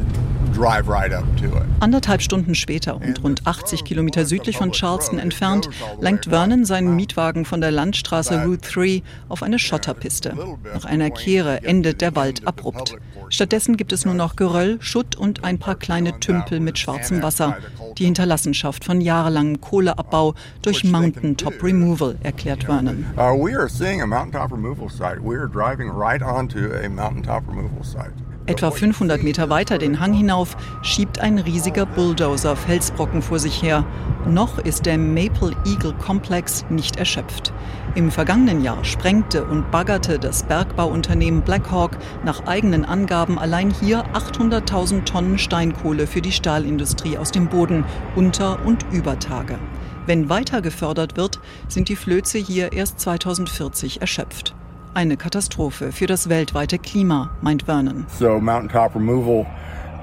Anderthalb 1.79 2.21
Stunden 2.21 2.55
später 2.55 2.95
und 2.95 3.23
rund 3.23 3.45
80 3.45 3.83
Kilometer 3.83 4.25
südlich 4.25 4.57
von 4.57 4.71
Charleston 4.71 5.19
entfernt 5.19 5.69
lenkt 6.01 6.25
Vernon 6.25 6.65
seinen 6.65 6.95
Mietwagen 6.95 7.45
von 7.45 7.61
der 7.61 7.71
Landstraße 7.71 8.43
Route 8.43 8.67
3 8.67 9.03
auf 9.29 9.43
eine 9.43 9.59
Schotterpiste. 9.59 10.35
Nach 10.73 10.85
einer 10.85 11.11
Kehre 11.11 11.63
endet 11.63 12.01
der 12.01 12.15
Wald 12.15 12.47
abrupt. 12.47 12.95
Stattdessen 13.29 13.77
gibt 13.77 13.91
es 13.91 14.05
nur 14.05 14.15
noch 14.15 14.35
Geröll, 14.35 14.77
Schutt 14.79 15.15
und 15.15 15.43
ein 15.43 15.59
paar 15.59 15.75
kleine 15.75 16.19
Tümpel 16.19 16.59
mit 16.59 16.79
schwarzem 16.79 17.21
Wasser. 17.21 17.57
Die 17.97 18.05
Hinterlassenschaft 18.05 18.83
von 18.83 18.99
jahrelangem 18.99 19.61
Kohleabbau 19.61 20.33
durch 20.61 20.83
Mountaintop 20.83 21.61
Removal, 21.61 22.15
erklärt 22.23 22.63
Vernon. 22.63 23.05
Uh, 23.15 23.33
we 23.33 23.55
are 23.55 23.69
seeing 23.69 24.01
a 24.01 24.07
mountaintop 24.07 24.51
removal 24.51 24.89
site. 24.89 25.19
We 25.21 25.35
are 25.35 25.47
driving 25.47 25.89
right 25.89 26.21
onto 26.21 26.71
a 26.73 26.89
mountaintop 26.89 27.47
removal 27.47 27.83
site. 27.83 28.13
Etwa 28.47 28.71
500 28.71 29.23
Meter 29.23 29.49
weiter 29.49 29.77
den 29.77 29.99
Hang 29.99 30.13
hinauf 30.13 30.55
schiebt 30.81 31.19
ein 31.19 31.37
riesiger 31.37 31.85
Bulldozer 31.85 32.55
Felsbrocken 32.55 33.21
vor 33.21 33.39
sich 33.39 33.61
her. 33.61 33.85
Noch 34.25 34.57
ist 34.57 34.85
der 34.85 34.97
Maple 34.97 35.51
Eagle 35.65 35.93
Komplex 35.93 36.65
nicht 36.69 36.95
erschöpft. 36.95 37.51
Im 37.93 38.09
vergangenen 38.09 38.63
Jahr 38.63 38.85
sprengte 38.85 39.43
und 39.43 39.69
baggerte 39.69 40.17
das 40.17 40.43
Bergbauunternehmen 40.43 41.41
Blackhawk 41.41 41.97
nach 42.23 42.47
eigenen 42.47 42.85
Angaben 42.85 43.37
allein 43.37 43.69
hier 43.69 44.05
800.000 44.13 45.03
Tonnen 45.03 45.37
Steinkohle 45.37 46.07
für 46.07 46.21
die 46.21 46.31
Stahlindustrie 46.31 47.17
aus 47.17 47.31
dem 47.31 47.49
Boden 47.49 47.83
unter 48.15 48.65
und 48.65 48.85
über 48.93 49.19
Tage. 49.19 49.59
Wenn 50.05 50.29
weiter 50.29 50.61
gefördert 50.61 51.17
wird, 51.17 51.41
sind 51.67 51.89
die 51.89 51.97
Flöze 51.97 52.37
hier 52.37 52.71
erst 52.71 53.01
2040 53.01 53.99
erschöpft. 53.99 54.55
Eine 54.97 55.15
Katastrophe 55.15 55.91
für 55.91 56.07
das 56.07 56.27
weltweite 56.27 56.79
Klima, 56.79 57.29
meint 57.41 57.65
Vernon. 57.65 58.07
So 58.17 58.39
mountaintop 58.39 58.95
removal 58.95 59.45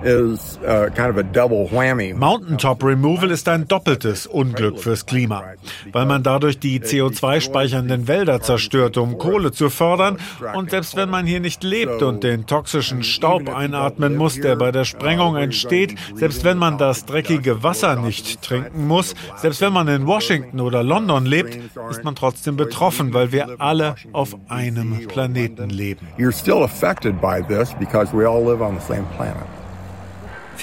is 0.03 0.59
uh, 0.63 0.91
kind 0.95 1.11
of 1.11 1.17
a 1.17 1.23
double 1.23 1.69
whammy. 1.71 2.15
Mountaintop 2.15 2.83
Removal 2.83 3.31
ist 3.31 3.49
ein 3.49 3.67
doppeltes 3.69 4.27
Unglück 4.27 4.79
fürs 4.79 5.07
Klima, 5.07 5.45
weil 5.93 6.07
man 6.07 6.23
dadurch 6.23 6.59
die 6.59 6.81
CO2-speichernden 6.81 8.09
Wälder 8.09 8.41
zerstört, 8.41 8.97
um 8.97 9.19
Kohle 9.19 9.53
zu 9.53 9.71
fördern. 9.71 10.19
Und 10.55 10.71
selbst 10.71 10.97
wenn 10.97 11.11
man 11.11 11.27
hier 11.27 11.41
nicht 11.41 11.63
lebt 11.65 12.03
und 12.03 12.25
den 12.25 12.47
toxischen 12.47 13.03
Staub 13.03 13.49
einatmen 13.49 14.17
muss, 14.17 14.41
der 14.41 14.57
bei 14.57 14.73
der 14.73 14.85
Sprengung 14.85 15.37
entsteht, 15.37 15.95
selbst 16.15 16.45
wenn 16.45 16.59
man 16.59 16.79
das 16.79 17.07
dreckige 17.07 17.63
Wasser 17.63 17.97
nicht 17.97 18.43
trinken 18.43 18.87
muss, 18.87 19.15
selbst 19.37 19.61
wenn 19.61 19.73
man 19.73 19.89
in 19.89 20.07
Washington 20.07 20.61
oder 20.61 20.83
London 20.83 21.27
lebt, 21.27 21.59
ist 21.91 22.05
man 22.05 22.15
trotzdem 22.15 22.57
betroffen, 22.57 23.15
weil 23.15 23.33
wir 23.33 23.61
alle 23.61 23.97
auf 24.13 24.37
einem 24.49 25.07
Planeten 25.09 25.71
leben. 25.71 26.07
You're 26.19 26.33
still 26.33 26.63
affected 26.63 27.21
by 27.21 27.43
this 27.47 27.75
because 27.79 28.13
we 28.17 28.29
all 28.29 28.43
live 28.45 28.61
on 28.61 28.79
the 28.79 28.87
same 28.87 29.05
planet. 29.17 29.45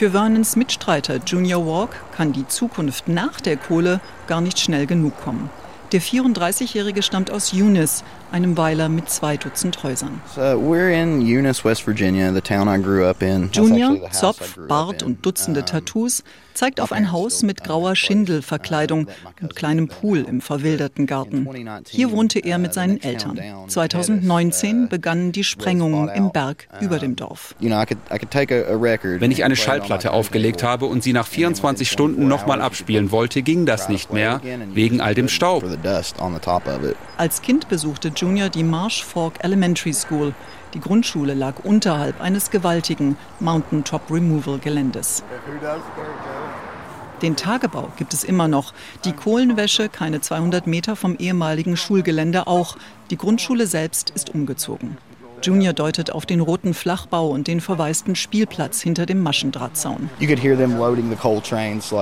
Für 0.02 0.10
Vernons 0.10 0.56
Mitstreiter 0.56 1.20
Junior 1.24 1.64
Walk 1.64 1.92
kann 2.12 2.34
die 2.34 2.48
Zukunft 2.48 3.08
nach 3.08 3.40
der 3.40 3.56
Kohle 3.56 4.00
gar 4.26 4.42
nicht 4.42 4.58
schnell 4.58 4.88
genug 4.88 5.16
kommen. 5.22 5.52
Der 5.92 6.02
34-Jährige 6.02 7.04
stammt 7.04 7.30
aus 7.30 7.54
Eunice, 7.54 8.04
einem 8.32 8.58
Weiler 8.58 8.90
mit 8.90 9.12
zwei 9.12 9.38
Dutzend 9.38 9.84
Häusern. 9.84 10.20
So 10.34 10.42
we're 10.42 10.90
in 10.90 11.22
Eunice, 11.22 11.64
West 11.64 11.86
Virginia, 11.86 12.34
the 12.34 12.42
town 12.42 12.68
I 12.68 12.82
grew 12.82 13.06
up 13.06 13.22
in. 13.22 13.52
Junior, 13.52 14.10
Zopf, 14.10 14.58
Bart 14.68 15.04
und 15.04 15.24
Dutzende 15.24 15.66
Tattoos 15.66 16.24
zeigt 16.54 16.82
auf 16.82 16.92
ein 16.92 17.12
Haus 17.12 17.44
mit 17.44 17.64
grauer 17.64 17.96
Schindelverkleidung 17.96 19.08
und 19.42 19.56
kleinem 19.56 19.88
Pool 19.88 20.20
im 20.20 20.42
verwilderten 20.42 21.08
Garten. 21.08 21.48
Hier 21.90 22.12
wohnte 22.12 22.40
er 22.40 22.58
mit 22.58 22.74
seinen 22.74 23.02
Eltern. 23.02 23.40
2019 23.68 24.90
begannen 24.90 25.32
die 25.32 25.44
Sprengungen 25.44 26.10
im 26.10 26.32
Berg 26.32 26.68
über 26.80 27.00
dem 27.00 27.16
Dorf. 27.16 27.56
Wenn 27.60 29.32
ich 29.32 29.44
eine 29.44 29.56
Schallplatte 29.56 30.12
aufgelegt 30.12 30.64
habe 30.64 30.86
und 30.86 31.04
sie 31.04 31.14
nach 31.14 31.28
24 31.28 31.90
Stunden 31.90 32.28
nochmal 32.28 32.62
abspielen 32.62 33.12
wollte, 33.12 33.42
ging 33.42 33.66
das 33.66 33.90
nicht 33.90 34.14
mehr, 34.14 34.42
wegen 34.74 35.02
all 35.02 35.16
dem 35.16 35.28
Staub. 35.28 35.64
Als 37.18 37.42
Kind 37.42 37.70
besuchte 37.70 38.12
Junior 38.16 38.50
die 38.50 38.64
Marsh 38.64 39.04
Fork 39.04 39.44
Elementary 39.44 39.94
School. 39.94 40.34
Die 40.74 40.80
Grundschule 40.80 41.34
lag 41.34 41.56
unterhalb 41.64 42.22
eines 42.22 42.50
gewaltigen 42.50 43.18
Mountaintop 43.40 44.10
Removal 44.10 44.60
Geländes. 44.60 45.24
Den 47.22 47.36
Tagebau 47.36 47.92
gibt 47.98 48.14
es 48.14 48.24
immer 48.24 48.48
noch. 48.48 48.74
Die 49.06 49.12
Kohlenwäsche 49.12 49.90
keine 49.90 50.22
200 50.22 50.66
Meter 50.68 50.96
vom 50.96 51.16
ehemaligen 51.18 51.78
Schulgelände 51.78 52.48
auch. 52.48 52.78
Die 53.10 53.18
Grundschule 53.18 53.68
selbst 53.68 54.10
ist 54.12 54.34
umgezogen. 54.34 54.98
Junior 55.42 55.74
deutet 55.74 56.12
auf 56.12 56.26
den 56.26 56.40
roten 56.40 56.74
Flachbau 56.74 57.30
und 57.30 57.48
den 57.48 57.62
verwaisten 57.62 58.16
Spielplatz 58.16 58.82
hinter 58.82 59.06
dem 59.06 59.22
Maschendrahtzaun. 59.22 60.10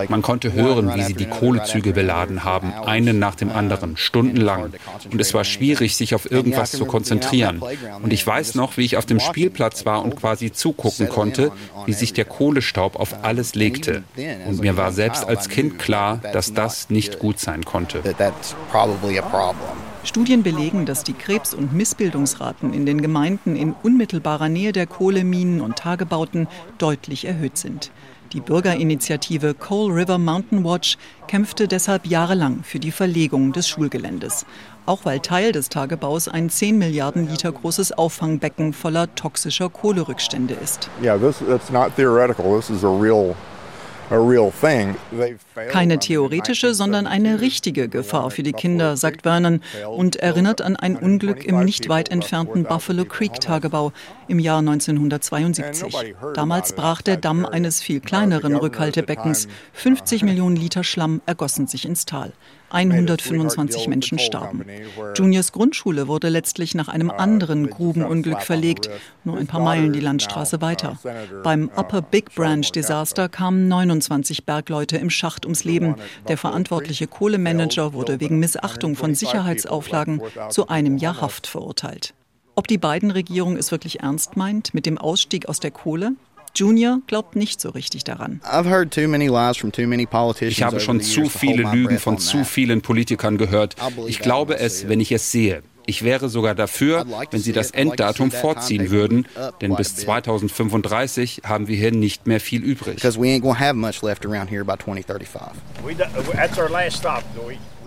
Man 0.10 0.22
konnte 0.22 0.54
hören, 0.54 0.94
wie 0.96 1.02
sie 1.02 1.14
die 1.14 1.26
Kohlezüge 1.26 1.94
beladen 1.94 2.44
haben, 2.44 2.74
einen 2.74 3.20
nach 3.20 3.36
dem 3.36 3.52
anderen, 3.52 3.98
stundenlang. 3.98 4.72
Und 5.12 5.22
es 5.22 5.34
war 5.34 5.44
schwierig, 5.44 5.96
sich 5.96 6.16
auf 6.16 6.30
irgendwas 6.32 6.72
zu 6.72 6.86
konzentrieren. 6.86 7.62
Und 8.02 8.14
ich 8.14 8.26
weiß 8.26 8.56
noch, 8.56 8.78
wie 8.78 8.86
ich 8.86 8.98
auf 8.98 9.06
dem 9.06 9.20
Spielplatz 9.20 9.86
war 9.86 10.04
und 10.04 10.16
quasi 10.16 10.52
zugucken 10.52 11.10
konnte, 11.10 11.52
wie 11.86 11.94
sich 11.94 12.14
der 12.14 12.26
Kohlestaub 12.26 12.96
auf 12.96 13.24
alles 13.24 13.56
legte. 13.56 14.04
Und 14.48 14.62
mir 14.62 14.78
war 14.78 14.92
selbst 14.92 15.26
als 15.26 15.50
Kind 15.50 15.80
klar, 15.80 16.20
dass 16.34 16.54
das 16.54 16.90
nicht 16.90 17.20
gut 17.20 17.40
sein 17.40 17.64
konnte. 17.66 18.02
Studien 20.04 20.44
belegen, 20.44 20.86
dass 20.86 21.04
die 21.04 21.14
Krebs- 21.14 21.54
und 21.54 21.74
Missbildungsraten 21.74 22.74
in 22.74 22.86
den 22.86 23.02
Gemeinden 23.02 23.56
in 23.56 23.74
unmittelbarer 23.84 24.50
Nähe 24.50 24.72
der 24.72 24.88
Kohleminen 24.88 25.62
und 25.62 25.78
Tagebauten 25.78 26.48
deutlich 26.78 27.26
erhöht 27.26 27.58
sind. 27.58 27.92
Die 28.34 28.42
Bürgerinitiative 28.42 29.56
Coal 29.56 29.92
River 29.92 30.20
Mountain 30.20 30.64
Watch 30.64 30.98
kämpfte 31.28 31.68
deshalb 31.68 32.06
jahrelang 32.06 32.64
für 32.64 32.80
die 32.80 32.92
Verlegung 32.92 33.54
des 33.54 33.68
Schulgeländes. 33.68 34.46
Auch 34.86 35.04
weil 35.04 35.20
Teil 35.20 35.52
des 35.52 35.70
Tagebaus 35.70 36.28
ein 36.28 36.50
10 36.50 36.78
Milliarden 36.78 37.28
Liter 37.28 37.52
großes 37.52 37.92
Auffangbecken 37.92 38.74
voller 38.74 39.14
toxischer 39.16 39.70
Kohlerückstände 39.70 40.54
ist. 40.54 40.90
Yeah, 41.02 41.18
this, 41.18 41.42
it's 41.42 41.72
not 41.72 41.96
theoretical. 41.96 42.56
This 42.56 42.70
is 42.70 42.84
a 42.84 42.88
real 42.88 43.36
keine 45.72 46.00
theoretische, 46.00 46.74
sondern 46.74 47.08
eine 47.08 47.42
richtige 47.42 47.88
Gefahr 47.88 48.32
für 48.32 48.44
die 48.44 48.54
Kinder, 48.54 48.98
sagt 48.98 49.22
Vernon 49.24 49.62
und 49.88 50.16
erinnert 50.18 50.62
an 50.62 50.76
ein 50.76 50.96
Unglück 50.96 51.46
im 51.46 51.64
nicht 51.64 51.90
weit 51.90 52.10
entfernten 52.10 52.64
Buffalo 52.64 53.06
Creek 53.06 53.40
Tagebau 53.40 53.94
im 54.28 54.40
Jahr 54.40 54.60
1972. 54.60 55.96
Damals 56.34 56.74
brach 56.74 57.02
der 57.02 57.18
Damm 57.18 57.46
eines 57.46 57.82
viel 57.82 58.00
kleineren 58.00 58.56
Rückhaltebeckens. 58.56 59.48
50 59.74 60.24
Millionen 60.24 60.56
Liter 60.56 60.84
Schlamm 60.84 61.22
ergossen 61.26 61.68
sich 61.68 61.86
ins 61.86 62.06
Tal. 62.06 62.34
125 62.70 63.88
Menschen 63.88 64.20
starben. 64.20 64.66
Juniors 65.16 65.52
Grundschule 65.52 66.08
wurde 66.08 66.30
letztlich 66.30 66.76
nach 66.76 66.88
einem 66.88 67.12
anderen 67.12 67.70
Grubenunglück 67.70 68.42
verlegt, 68.42 68.90
nur 69.24 69.38
ein 69.38 69.48
paar 69.48 69.62
Meilen 69.62 69.94
die 69.94 70.00
Landstraße 70.00 70.62
weiter. 70.62 70.98
Beim 71.44 71.70
Upper 71.76 72.02
Big 72.02 72.34
Branch 72.36 72.70
Desaster 72.72 73.30
kamen 73.30 73.68
29 73.68 74.46
Bergleute 74.46 74.98
im 74.98 75.10
Schacht 75.10 75.46
ums 75.46 75.64
Leben. 75.64 75.96
Der 76.28 76.38
verantwortliche 76.38 77.08
Kohlemanager 77.08 77.94
wurde 77.94 78.20
wegen 78.20 78.40
Missachtung 78.40 78.96
von 78.96 79.16
Sicherheitsauflagen 79.16 80.22
zu 80.50 80.68
einem 80.68 80.98
Jahr 80.98 81.22
Haft 81.22 81.48
verurteilt. 81.48 82.14
Ob 82.56 82.68
die 82.68 82.78
beiden 82.78 83.10
Regierung 83.12 83.56
es 83.56 83.72
wirklich 83.72 84.02
ernst 84.02 84.36
meint 84.36 84.74
mit 84.74 84.86
dem 84.86 84.98
Ausstieg 84.98 85.48
aus 85.48 85.62
der 85.62 85.72
Kohle? 85.72 86.12
Junior 86.56 87.00
glaubt 87.08 87.36
nicht 87.36 87.62
so 87.62 87.70
richtig 87.70 88.04
daran. 88.04 88.42
Ich 90.52 90.64
habe 90.64 90.80
schon 90.80 91.02
zu 91.02 91.30
viele 91.30 91.64
Lügen 91.72 92.00
von 92.00 92.18
zu 92.18 92.44
vielen 92.44 92.82
Politikern 92.82 93.38
gehört. 93.38 93.76
Ich 94.08 94.20
glaube 94.20 94.60
es, 94.60 94.88
wenn 94.88 95.00
ich 95.00 95.12
es 95.12 95.32
sehe. 95.32 95.64
Ich 95.86 96.04
wäre 96.04 96.30
sogar 96.30 96.54
dafür, 96.54 97.04
wenn 97.32 97.42
Sie 97.42 97.52
das 97.52 97.72
Enddatum 97.72 98.30
vorziehen 98.32 98.92
würden, 98.92 99.26
denn 99.60 99.76
bis 99.76 99.96
2035 99.96 101.42
haben 101.46 101.68
wir 101.68 101.76
hier 101.78 101.92
nicht 101.92 102.28
mehr 102.28 102.40
viel 102.40 102.62
übrig. 102.64 103.02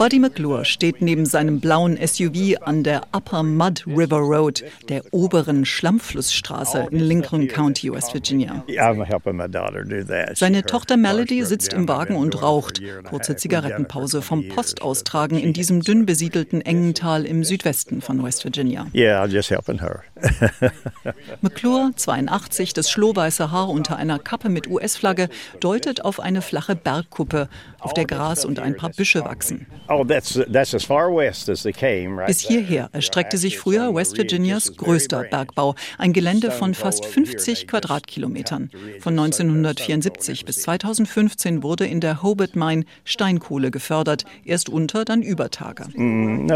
Buddy 0.02 0.18
McClure 0.18 0.64
steht 0.64 1.00
neben 1.00 1.26
seinem 1.26 1.60
blauen 1.60 1.96
SUV 1.96 2.60
an 2.62 2.82
der 2.82 3.02
Upper 3.12 3.44
Mud 3.44 3.86
River 3.86 4.18
Road, 4.18 4.64
der 4.88 5.04
oberen 5.12 5.64
Schlammflussstraße 5.64 6.88
in 6.90 6.98
Lincoln 6.98 7.46
County, 7.46 7.92
West 7.92 8.12
Virginia. 8.12 8.64
Seine 10.34 10.64
Tochter 10.64 10.96
Melody 10.96 11.44
sitzt 11.44 11.72
im 11.72 11.86
Wagen 11.86 12.16
und 12.16 12.42
raucht. 12.42 12.82
Kurze 13.04 13.36
Zigarettenpause 13.36 14.22
vom 14.22 14.48
Postaustragen 14.48 15.38
in 15.38 15.52
diesem 15.52 15.82
dünn 15.82 16.04
besiedelten 16.04 16.62
engen 16.62 16.94
Tal 16.94 17.24
im 17.24 17.44
Südwesten 17.44 18.00
von 18.00 18.24
West 18.24 18.42
Virginia. 18.42 18.88
McClure, 21.42 21.92
82, 21.94 22.72
das 22.74 22.90
schlohweiße 22.90 23.52
Haar 23.52 23.68
unter 23.68 23.94
einer 23.94 24.18
Kappe 24.18 24.48
mit 24.48 24.66
US-Flagge, 24.66 25.28
deutet 25.60 26.04
auf 26.04 26.18
eine 26.18 26.42
flache 26.42 26.74
Bergkuppe, 26.74 27.48
auf 27.82 27.92
der 27.94 28.04
Gras 28.04 28.44
und 28.44 28.58
ein 28.60 28.76
paar 28.76 28.90
Büsche 28.90 29.24
wachsen. 29.24 29.66
Oh, 29.88 30.04
Bis 32.26 32.40
hierher 32.40 32.88
erstreckte 32.92 33.36
sich 33.36 33.58
früher 33.58 33.94
West 33.94 34.16
Virginias 34.16 34.76
größter 34.76 35.24
Bergbau, 35.24 35.74
ein 35.98 36.12
Gelände 36.12 36.50
von 36.50 36.74
fast 36.74 37.04
50 37.04 37.66
Quadratkilometern. 37.66 38.70
Von 39.00 39.18
1974 39.18 40.44
bis 40.44 40.62
2015 40.62 41.62
wurde 41.62 41.86
in 41.86 42.00
der 42.00 42.22
Hobart 42.22 42.54
Mine 42.56 42.84
Steinkohle 43.04 43.70
gefördert, 43.70 44.24
erst 44.44 44.68
unter, 44.68 45.04
dann 45.04 45.22
über 45.22 45.50
Tage. 45.50 45.86
Mm, 45.94 46.46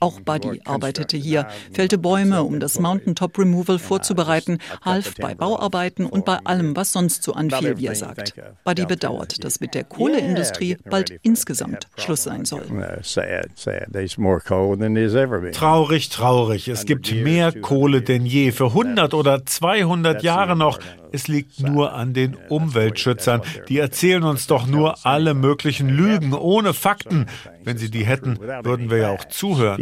Auch 0.00 0.20
Buddy 0.20 0.60
arbeitete 0.64 1.16
hier, 1.16 1.48
fällte 1.72 1.98
Bäume, 1.98 2.42
um 2.42 2.60
das 2.60 2.78
Mountaintop 2.78 3.38
Removal 3.38 3.78
vorzubereiten, 3.78 4.58
half 4.82 5.14
bei 5.16 5.34
Bauarbeiten 5.34 6.04
und 6.04 6.24
bei 6.24 6.38
allem, 6.44 6.76
was 6.76 6.92
sonst 6.92 7.22
so 7.22 7.32
anfiel, 7.32 7.78
wie 7.78 7.86
er 7.86 7.94
sagt. 7.94 8.34
Buddy 8.64 8.84
bedarf 8.84 9.05
bedauert, 9.06 9.44
dass 9.44 9.60
mit 9.60 9.74
der 9.74 9.84
Kohleindustrie 9.84 10.76
bald 10.84 11.14
insgesamt 11.22 11.88
Schluss 11.96 12.24
sein 12.24 12.44
soll. 12.44 12.64
Traurig, 15.52 16.08
traurig. 16.08 16.68
Es 16.68 16.84
gibt 16.84 17.12
mehr 17.14 17.52
Kohle 17.52 18.02
denn 18.02 18.26
je. 18.26 18.52
Für 18.52 18.66
100 18.66 19.14
oder 19.14 19.44
200 19.44 20.22
Jahre 20.22 20.56
noch. 20.56 20.78
Es 21.12 21.28
liegt 21.28 21.60
nur 21.60 21.94
an 21.94 22.12
den 22.12 22.36
Umweltschützern. 22.48 23.40
Die 23.68 23.78
erzählen 23.78 24.24
uns 24.24 24.46
doch 24.46 24.66
nur 24.66 25.06
alle 25.06 25.34
möglichen 25.34 25.88
Lügen 25.88 26.34
ohne 26.34 26.74
Fakten. 26.74 27.26
Wenn 27.64 27.78
sie 27.78 27.90
die 27.90 28.04
hätten, 28.04 28.38
würden 28.38 28.90
wir 28.90 28.98
ja 28.98 29.10
auch 29.10 29.24
zuhören. 29.24 29.80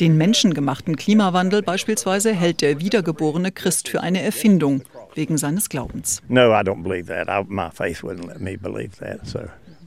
Den 0.00 0.16
menschengemachten 0.16 0.96
Klimawandel 0.96 1.62
beispielsweise 1.62 2.32
hält 2.32 2.60
der 2.60 2.80
wiedergeborene 2.80 3.52
Christ 3.52 3.88
für 3.88 4.00
eine 4.00 4.22
Erfindung 4.22 4.82
wegen 5.14 5.38
seines 5.38 5.68
Glaubens. 5.68 6.22
No, 6.28 6.52
I 6.52 6.62
don't 6.62 6.82
believe 6.82 7.06
that. 7.06 7.28
I, 7.28 7.44
my 7.48 7.70
faith 7.70 8.02
wouldn't 8.02 8.26
let 8.26 8.40
me 8.40 8.56
believe 8.56 8.98
that. 9.00 9.26
So, 9.26 9.40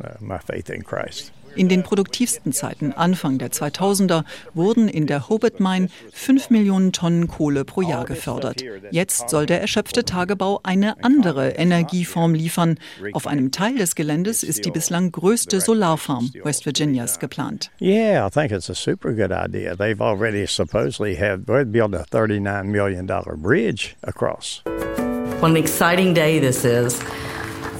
uh, 0.03 0.13
my 0.20 0.39
faith 0.39 0.70
in 0.70 0.84
Christ. 0.84 1.32
In 1.56 1.70
den 1.70 1.84
produktivsten 1.84 2.51
Zeiten 2.51 2.94
Anfang 2.94 3.38
der 3.38 3.51
2000er 3.51 4.24
wurden 4.53 4.88
in 4.88 5.06
der 5.06 5.30
Hobart 5.30 5.60
Mine 5.60 5.89
5 6.12 6.50
Millionen 6.50 6.92
Tonnen 6.92 7.27
Kohle 7.27 7.63
pro 7.63 7.82
Jahr 7.82 8.06
gefördert. 8.06 8.63
Jetzt 8.92 9.30
soll 9.30 9.46
der 9.46 9.62
erschöpfte 9.62 10.03
Tagebau 10.03 10.62
eine 10.63 11.03
andere 11.03 11.50
Energieform 11.51 12.34
liefern. 12.34 12.80
Auf 13.13 13.27
einem 13.27 13.51
Teil 13.51 13.75
des 13.75 13.94
Geländes 13.96 14.42
ist 14.42 14.65
die 14.65 14.72
bislang 14.72 15.12
größte 15.12 15.62
Solarfarm 15.62 16.32
West 16.44 16.65
Virginias 16.65 17.20
geplant. 17.20 17.70
Yeah, 17.80 18.25
I 18.25 18.32
think 18.32 18.51
it's 18.51 18.70
a 18.70 18.75
super 18.75 19.13
good 19.13 19.32
idea. 19.32 19.75
They've 19.75 20.01
already 20.01 20.48
supposedly 20.48 21.15
have 21.18 21.46
built 21.46 21.94
a 21.94 22.03
39 22.10 22.72
million 22.72 23.06
dollar 23.06 23.38
bridge 23.38 23.96
across. 24.01 24.63
What 25.43 25.51
an 25.51 25.57
exciting 25.57 26.13
day 26.13 26.39
this 26.39 26.63
is 26.63 27.03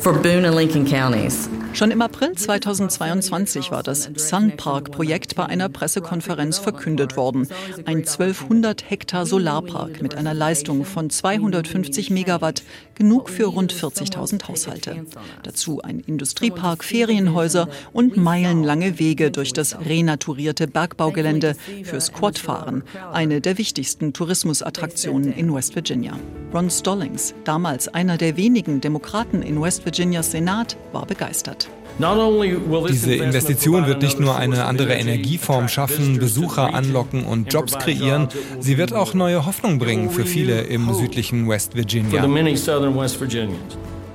for 0.02 0.12
Boone 0.12 0.44
and 0.44 0.54
Lincoln 0.54 0.86
counties. 0.86 1.48
Schon 1.74 1.90
im 1.90 2.04
April 2.04 2.34
2022 2.34 3.72
war 3.72 3.82
das 3.82 4.08
Sun 4.16 4.56
Park-Projekt 4.58 5.36
bei 5.36 5.48
einer 5.48 5.70
Pressekonferenz 5.70 6.60
verkündet 6.60 7.18
worden. 7.18 7.48
Ein 7.86 7.98
1200 7.98 8.88
Hektar 8.92 9.26
Solarpark 9.26 10.00
mit 10.02 10.14
einer 10.14 10.36
Leistung 10.36 10.86
von 10.86 11.10
250 11.10 12.12
Megawatt, 12.12 12.62
genug 12.94 13.28
für 13.28 13.46
rund 13.46 13.74
40.000 13.74 14.48
Haushalte. 14.48 15.06
Dazu 15.42 15.82
ein 15.82 16.00
Industriepark, 16.00 16.84
Ferienhäuser 16.84 17.68
und 17.92 18.18
meilenlange 18.18 19.00
Wege 19.00 19.32
durch 19.32 19.52
das 19.52 19.80
renaturierte 19.80 20.68
Bergbaugelände 20.68 21.56
fürs 21.84 22.14
Quadfahren, 22.14 22.84
eine 23.12 23.42
der 23.42 23.58
wichtigsten 23.58 24.14
Tourismusattraktionen 24.14 25.34
in 25.34 25.52
West 25.52 25.74
Virginia. 25.76 26.20
Ron 26.54 26.70
Stallings, 26.70 27.34
damals 27.46 27.88
einer 27.88 28.18
der 28.18 28.38
wenigen 28.38 28.80
Demokraten 28.80 29.42
in 29.42 29.60
West 29.60 29.86
Virginias 29.86 30.30
Senat, 30.30 30.78
war 30.92 31.08
begeistert. 31.08 31.63
Diese 32.00 33.14
Investition 33.14 33.86
wird 33.86 34.02
nicht 34.02 34.20
nur 34.20 34.36
eine 34.36 34.66
andere 34.66 34.94
Energieform 34.94 35.68
schaffen, 35.68 36.18
Besucher 36.18 36.74
anlocken 36.74 37.24
und 37.24 37.54
Jobs 37.54 37.78
kreieren, 37.78 38.30
sie 38.60 38.78
wird 38.78 38.94
auch 38.94 39.14
neue 39.14 39.46
Hoffnung 39.46 39.80
bringen 39.80 40.10
für 40.10 40.26
viele 40.26 40.62
im 40.62 40.94
südlichen 40.94 41.48
West 41.48 41.76
Virginia. 41.76 42.24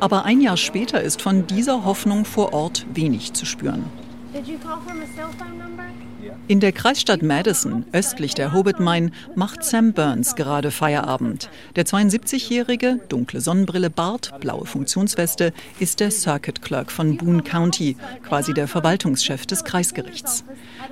Aber 0.00 0.24
ein 0.24 0.40
Jahr 0.40 0.56
später 0.56 1.00
ist 1.00 1.22
von 1.22 1.46
dieser 1.46 1.84
Hoffnung 1.84 2.24
vor 2.24 2.52
Ort 2.52 2.86
wenig 2.94 3.32
zu 3.32 3.46
spüren. 3.46 3.84
In 6.46 6.60
der 6.60 6.72
Kreisstadt 6.72 7.22
Madison, 7.22 7.84
östlich 7.92 8.34
der 8.34 8.52
Hobart 8.52 8.80
Mine, 8.80 9.10
macht 9.34 9.64
Sam 9.64 9.92
Burns 9.92 10.34
gerade 10.34 10.70
Feierabend. 10.70 11.50
Der 11.76 11.84
72-jährige, 11.84 13.00
dunkle 13.08 13.40
Sonnenbrille, 13.40 13.90
Bart, 13.90 14.32
blaue 14.40 14.64
Funktionsweste, 14.64 15.52
ist 15.78 16.00
der 16.00 16.10
Circuit 16.10 16.62
Clerk 16.62 16.90
von 16.90 17.16
Boone 17.16 17.42
County, 17.42 17.96
quasi 18.26 18.54
der 18.54 18.68
Verwaltungschef 18.68 19.44
des 19.44 19.64
Kreisgerichts. 19.64 20.44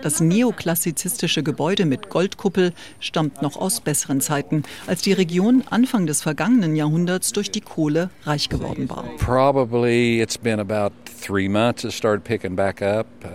Das 0.02 0.20
neoklassizistische 0.20 1.42
Gebäude 1.42 1.86
mit 1.86 2.10
Goldkuppel 2.10 2.72
stammt 3.00 3.40
noch 3.40 3.56
aus 3.56 3.80
besseren 3.80 4.20
Zeiten, 4.20 4.62
als 4.86 5.02
die 5.02 5.12
Region 5.14 5.64
Anfang 5.70 6.06
des 6.06 6.22
vergangenen 6.22 6.76
Jahrhunderts 6.76 7.32
durch 7.32 7.50
die 7.50 7.62
Kohle 7.62 8.10
reich 8.24 8.48
geworden 8.48 8.90
war. 8.90 9.04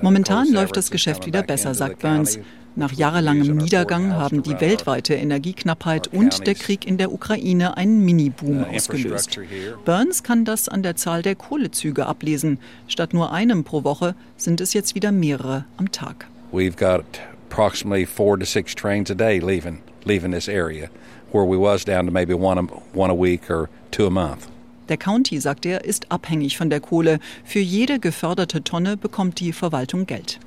Momentan 0.01 0.51
läuft 0.51 0.77
das 0.77 0.91
Geschäft 0.91 1.25
wieder 1.25 1.43
besser, 1.43 1.73
sagt 1.73 1.99
Burns. 1.99 2.39
Nach 2.73 2.93
jahrelangem 2.93 3.57
Niedergang 3.57 4.13
haben 4.13 4.43
die 4.43 4.61
weltweite 4.61 5.13
Energieknappheit 5.15 6.07
und 6.07 6.47
der 6.47 6.55
Krieg 6.55 6.87
in 6.87 6.97
der 6.97 7.11
Ukraine 7.11 7.75
einen 7.75 8.05
Mini-Boom 8.05 8.63
ausgelöst. 8.63 9.37
Burns 9.83 10.23
kann 10.23 10.45
das 10.45 10.69
an 10.69 10.81
der 10.81 10.95
Zahl 10.95 11.21
der 11.21 11.35
Kohlezüge 11.35 12.05
ablesen. 12.05 12.59
Statt 12.87 13.13
nur 13.13 13.33
einem 13.33 13.65
pro 13.65 13.83
Woche 13.83 14.15
sind 14.37 14.61
es 14.61 14.73
jetzt 14.73 14.95
wieder 14.95 15.11
mehrere 15.11 15.65
am 15.75 15.91
Tag. 15.91 16.27
We've 16.53 16.77
got 16.77 17.03
approximately 17.49 18.05
four 18.05 18.39
to 18.39 18.45
six 18.45 18.73
trains 18.73 19.11
a 19.11 19.15
day 19.15 19.39
leaving 19.39 19.81
leaving 20.05 20.31
this 20.31 20.47
area, 20.47 20.89
where 21.31 21.45
we 21.45 21.57
was 21.57 21.83
down 21.83 22.05
to 22.05 22.11
maybe 22.11 22.33
one 22.33 22.57
a, 22.57 22.63
one 22.93 23.09
a 23.09 23.15
week 23.15 23.49
or 23.49 23.69
two 23.91 24.05
a 24.05 24.09
month. 24.09 24.50
Der 24.91 24.97
County, 24.97 25.39
sagt 25.39 25.65
er, 25.65 25.85
ist 25.85 26.11
abhängig 26.11 26.57
von 26.57 26.69
der 26.69 26.81
Kohle. 26.81 27.19
Für 27.45 27.59
jede 27.59 27.97
geförderte 27.97 28.61
Tonne 28.61 28.97
bekommt 28.97 29.39
die 29.39 29.53
Verwaltung 29.53 30.05
Geld. 30.05 30.41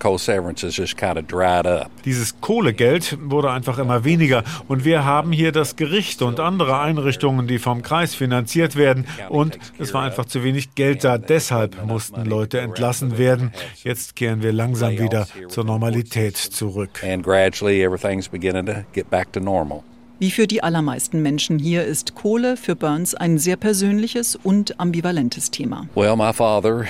Dieses 2.05 2.41
Kohlegeld 2.43 3.17
wurde 3.23 3.51
einfach 3.51 3.79
immer 3.79 4.05
weniger. 4.05 4.45
Und 4.69 4.85
wir 4.85 5.07
haben 5.07 5.33
hier 5.33 5.51
das 5.51 5.77
Gericht 5.77 6.21
und 6.21 6.41
andere 6.41 6.79
Einrichtungen, 6.79 7.47
die 7.47 7.59
vom 7.59 7.81
Kreis 7.81 8.15
finanziert 8.15 8.77
werden. 8.77 9.07
Und 9.31 9.59
es 9.79 9.95
war 9.95 10.03
einfach 10.03 10.27
zu 10.27 10.45
wenig 10.45 10.75
Geld 10.75 11.05
da. 11.05 11.17
Deshalb 11.17 11.87
mussten 11.87 12.27
Leute 12.27 12.61
entlassen 12.61 13.17
werden. 13.17 13.51
Jetzt 13.83 14.15
kehren 14.15 14.43
wir 14.43 14.53
langsam 14.53 14.99
wieder 14.99 15.27
zur 15.49 15.65
Normalität 15.65 16.37
zurück. 16.37 17.03
And 17.03 17.23
gradually 17.23 17.83
everything's 17.83 18.29
beginning 18.29 18.67
to 18.67 18.85
get 18.93 19.09
back 19.09 19.33
to 19.33 19.41
normal. 19.41 19.85
Wie 20.25 20.31
für 20.31 20.47
die 20.47 20.63
allermeisten 20.63 21.21
Menschen 21.21 21.59
hier 21.59 21.85
ist 21.85 22.15
Kohle 22.15 22.57
für 22.57 22.75
Burns 22.75 23.15
ein 23.15 23.37
sehr 23.37 23.57
persönliches 23.57 24.37
und 24.37 24.81
ambivalentes 24.81 25.51
Thema. 25.51 25.87
Well, 25.95 26.17
my 26.17 26.33
father 26.33 26.87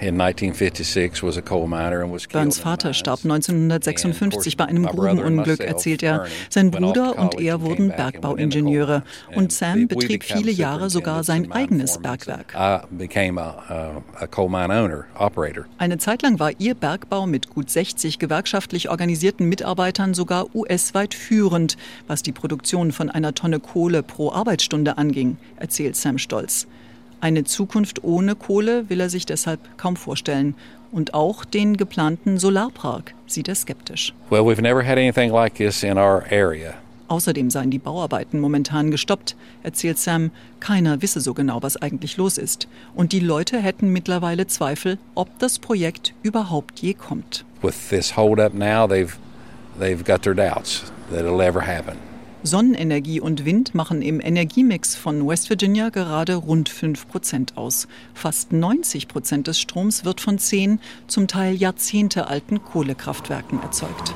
in 0.00 0.18
1956 0.18 1.22
was 1.22 1.36
a 1.36 1.42
coal 1.42 1.68
miner 1.68 2.02
and 2.02 2.10
was 2.10 2.26
Burns 2.26 2.58
Vater 2.58 2.94
starb 2.94 3.20
1956 3.22 4.56
bei 4.56 4.64
einem 4.64 4.86
Grubenunglück, 4.86 5.60
erzählt 5.60 6.02
er. 6.02 6.24
Sein 6.48 6.70
Bruder 6.70 7.18
und 7.18 7.38
er 7.38 7.60
wurden 7.60 7.88
Bergbauingenieure 7.88 9.02
und 9.34 9.52
Sam 9.52 9.86
betrieb 9.86 10.24
viele 10.24 10.50
Jahre 10.50 10.88
sogar 10.88 11.22
sein 11.22 11.52
eigenes 11.52 11.98
Bergwerk. 11.98 12.54
Eine 15.76 15.98
Zeit 15.98 16.22
lang 16.22 16.38
war 16.38 16.50
ihr 16.58 16.74
Bergbau 16.74 17.26
mit 17.26 17.50
gut 17.50 17.68
60 17.68 18.18
gewerkschaftlich 18.18 18.88
organisierten 18.88 19.50
Mitarbeitern 19.50 20.14
sogar 20.14 20.46
US-weit 20.54 21.12
führend, 21.12 21.76
was 22.06 22.22
die 22.22 22.32
Produktion 22.32 22.53
Produktion 22.54 22.92
von 22.92 23.10
einer 23.10 23.34
Tonne 23.34 23.58
Kohle 23.58 24.04
pro 24.04 24.30
Arbeitsstunde 24.30 24.96
anging, 24.96 25.38
erzählt 25.56 25.96
Sam 25.96 26.18
Stolz. 26.18 26.68
Eine 27.20 27.42
Zukunft 27.42 28.04
ohne 28.04 28.36
Kohle 28.36 28.88
will 28.88 29.00
er 29.00 29.10
sich 29.10 29.26
deshalb 29.26 29.58
kaum 29.76 29.96
vorstellen. 29.96 30.54
Und 30.92 31.14
auch 31.14 31.44
den 31.44 31.76
geplanten 31.76 32.38
Solarpark 32.38 33.12
sieht 33.26 33.48
er 33.48 33.56
skeptisch. 33.56 34.14
Well, 34.30 34.42
we've 34.42 34.62
never 34.62 34.86
had 34.86 34.98
anything 34.98 35.32
like 35.32 35.56
this 35.56 35.82
in 35.82 35.98
our 35.98 36.22
area. 36.30 36.74
Außerdem 37.08 37.50
seien 37.50 37.72
die 37.72 37.80
Bauarbeiten 37.80 38.38
momentan 38.38 38.92
gestoppt, 38.92 39.34
erzählt 39.64 39.98
Sam. 39.98 40.30
Keiner 40.60 41.02
wisse 41.02 41.20
so 41.20 41.34
genau, 41.34 41.60
was 41.60 41.76
eigentlich 41.76 42.16
los 42.16 42.38
ist. 42.38 42.68
Und 42.94 43.10
die 43.10 43.18
Leute 43.18 43.58
hätten 43.58 43.92
mittlerweile 43.92 44.46
Zweifel, 44.46 44.98
ob 45.16 45.28
das 45.40 45.58
Projekt 45.58 46.14
überhaupt 46.22 46.78
je 46.78 46.94
kommt. 46.94 47.44
With 47.62 47.88
this 47.90 48.16
hold 48.16 48.38
up 48.38 48.54
now, 48.54 48.86
they've, 48.86 49.16
they've 49.76 50.04
got 50.04 50.22
their 50.22 50.34
doubts 50.34 50.84
that 51.10 51.22
it'll 51.22 51.42
ever 51.42 51.66
happen. 51.66 52.13
Sonnenenergie 52.46 53.20
und 53.20 53.46
Wind 53.46 53.74
machen 53.74 54.02
im 54.02 54.20
Energiemix 54.20 54.94
von 54.94 55.26
West 55.26 55.48
Virginia 55.48 55.88
gerade 55.88 56.34
rund 56.34 56.68
5 56.68 57.08
Prozent 57.08 57.56
aus. 57.56 57.88
Fast 58.12 58.52
90 58.52 59.08
Prozent 59.08 59.46
des 59.46 59.58
Stroms 59.58 60.04
wird 60.04 60.20
von 60.20 60.38
zehn, 60.38 60.78
zum 61.06 61.26
Teil 61.26 61.54
jahrzehntealten 61.54 62.62
Kohlekraftwerken 62.62 63.62
erzeugt. 63.62 64.12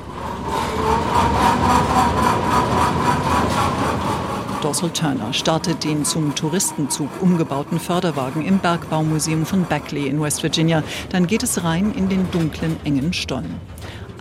Dorsal 4.61 4.91
Turner 4.91 5.33
startet 5.33 5.83
den 5.83 6.05
zum 6.05 6.35
Touristenzug 6.35 7.09
umgebauten 7.21 7.79
Förderwagen 7.79 8.45
im 8.45 8.59
Bergbaumuseum 8.59 9.47
von 9.47 9.63
Beckley 9.63 10.07
in 10.07 10.21
West 10.21 10.43
Virginia. 10.43 10.83
Dann 11.09 11.25
geht 11.25 11.41
es 11.41 11.63
rein 11.63 11.93
in 11.93 12.09
den 12.09 12.29
dunklen, 12.29 12.77
engen 12.83 13.11
Stollen. 13.11 13.55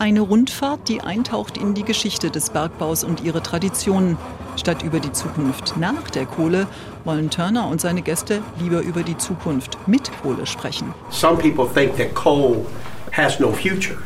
Eine 0.01 0.21
Rundfahrt, 0.21 0.89
die 0.89 1.01
eintaucht 1.01 1.59
in 1.59 1.75
die 1.75 1.83
Geschichte 1.83 2.31
des 2.31 2.51
Bergbaus 2.51 3.03
und 3.03 3.25
ihre 3.25 3.43
Traditionen. 3.43 4.17
Statt 4.57 4.85
über 4.85 5.01
die 5.01 5.11
Zukunft 5.11 5.77
nach 5.77 6.09
der 6.11 6.25
Kohle 6.25 6.69
wollen 7.05 7.31
Turner 7.31 7.67
und 7.67 7.81
seine 7.81 8.03
Gäste 8.03 8.41
lieber 8.61 8.81
über 8.81 9.03
die 9.03 9.17
Zukunft 9.17 9.77
mit 9.89 10.11
Kohle 10.23 10.47
sprechen. 10.47 10.95
Some 11.11 11.37
people 11.37 11.67
think 11.67 11.97
that 11.97 12.15
coal 12.15 12.65
has 13.11 13.41
no 13.41 13.51
future, 13.53 13.99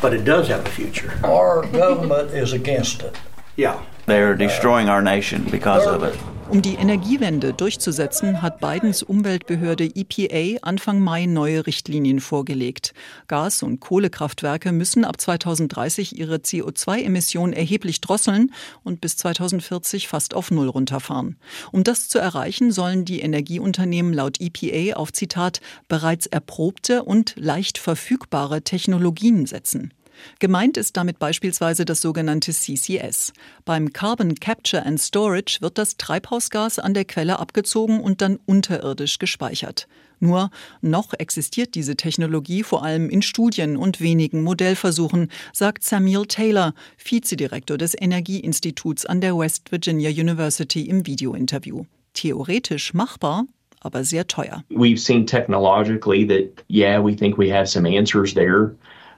but 0.00 0.12
it 0.12 0.24
does 0.24 0.48
have 0.48 0.64
a 0.64 0.70
future. 0.70 1.10
Our 1.24 1.66
government 1.72 2.32
is 2.32 2.52
against 2.52 3.02
it. 3.02 3.14
Yeah. 3.56 3.74
They're 4.06 4.36
destroying 4.36 4.88
our 4.88 5.02
nation 5.02 5.46
because 5.50 5.84
of 5.84 6.04
it. 6.04 6.16
Um 6.50 6.62
die 6.62 6.76
Energiewende 6.76 7.52
durchzusetzen, 7.52 8.40
hat 8.40 8.58
Bidens 8.58 9.02
Umweltbehörde 9.02 9.84
EPA 9.94 10.58
Anfang 10.62 10.98
Mai 10.98 11.26
neue 11.26 11.66
Richtlinien 11.66 12.20
vorgelegt. 12.20 12.94
Gas- 13.26 13.62
und 13.62 13.80
Kohlekraftwerke 13.80 14.72
müssen 14.72 15.04
ab 15.04 15.20
2030 15.20 16.18
ihre 16.18 16.36
CO2-Emissionen 16.36 17.52
erheblich 17.52 18.00
drosseln 18.00 18.54
und 18.82 19.02
bis 19.02 19.18
2040 19.18 20.08
fast 20.08 20.32
auf 20.32 20.50
Null 20.50 20.68
runterfahren. 20.68 21.36
Um 21.70 21.84
das 21.84 22.08
zu 22.08 22.18
erreichen, 22.18 22.72
sollen 22.72 23.04
die 23.04 23.20
Energieunternehmen 23.20 24.14
laut 24.14 24.40
EPA 24.40 24.96
auf 24.96 25.12
Zitat 25.12 25.60
bereits 25.86 26.24
erprobte 26.24 27.02
und 27.02 27.34
leicht 27.36 27.76
verfügbare 27.76 28.62
Technologien 28.62 29.44
setzen. 29.44 29.92
Gemeint 30.38 30.76
ist 30.76 30.96
damit 30.96 31.18
beispielsweise 31.18 31.84
das 31.84 32.00
sogenannte 32.00 32.52
CCS. 32.52 33.32
Beim 33.64 33.92
Carbon 33.92 34.34
Capture 34.34 34.84
and 34.84 35.00
Storage 35.00 35.58
wird 35.60 35.78
das 35.78 35.96
Treibhausgas 35.96 36.78
an 36.78 36.94
der 36.94 37.04
Quelle 37.04 37.38
abgezogen 37.38 38.00
und 38.00 38.20
dann 38.20 38.38
unterirdisch 38.46 39.18
gespeichert. 39.18 39.88
Nur 40.20 40.50
noch 40.80 41.14
existiert 41.14 41.74
diese 41.74 41.96
Technologie 41.96 42.62
vor 42.62 42.82
allem 42.82 43.08
in 43.08 43.22
Studien 43.22 43.76
und 43.76 44.00
wenigen 44.00 44.42
Modellversuchen, 44.42 45.30
sagt 45.52 45.84
Samuel 45.84 46.26
Taylor, 46.26 46.74
Vizedirektor 46.96 47.78
des 47.78 47.94
Energieinstituts 47.98 49.06
an 49.06 49.20
der 49.20 49.36
West 49.38 49.70
Virginia 49.70 50.10
University 50.10 50.82
im 50.82 51.06
Videointerview. 51.06 51.84
Theoretisch 52.14 52.94
machbar, 52.94 53.44
aber 53.80 54.02
sehr 54.02 54.26
teuer. 54.26 54.64
We've 54.70 54.98
seen 54.98 55.24
technologically 55.26 56.26
that 56.26 56.64
yeah, 56.68 57.00
we 57.00 57.14
think 57.14 57.38
we 57.38 57.52
have 57.52 57.68
some 57.68 57.86
answers 57.86 58.34
there. 58.34 58.74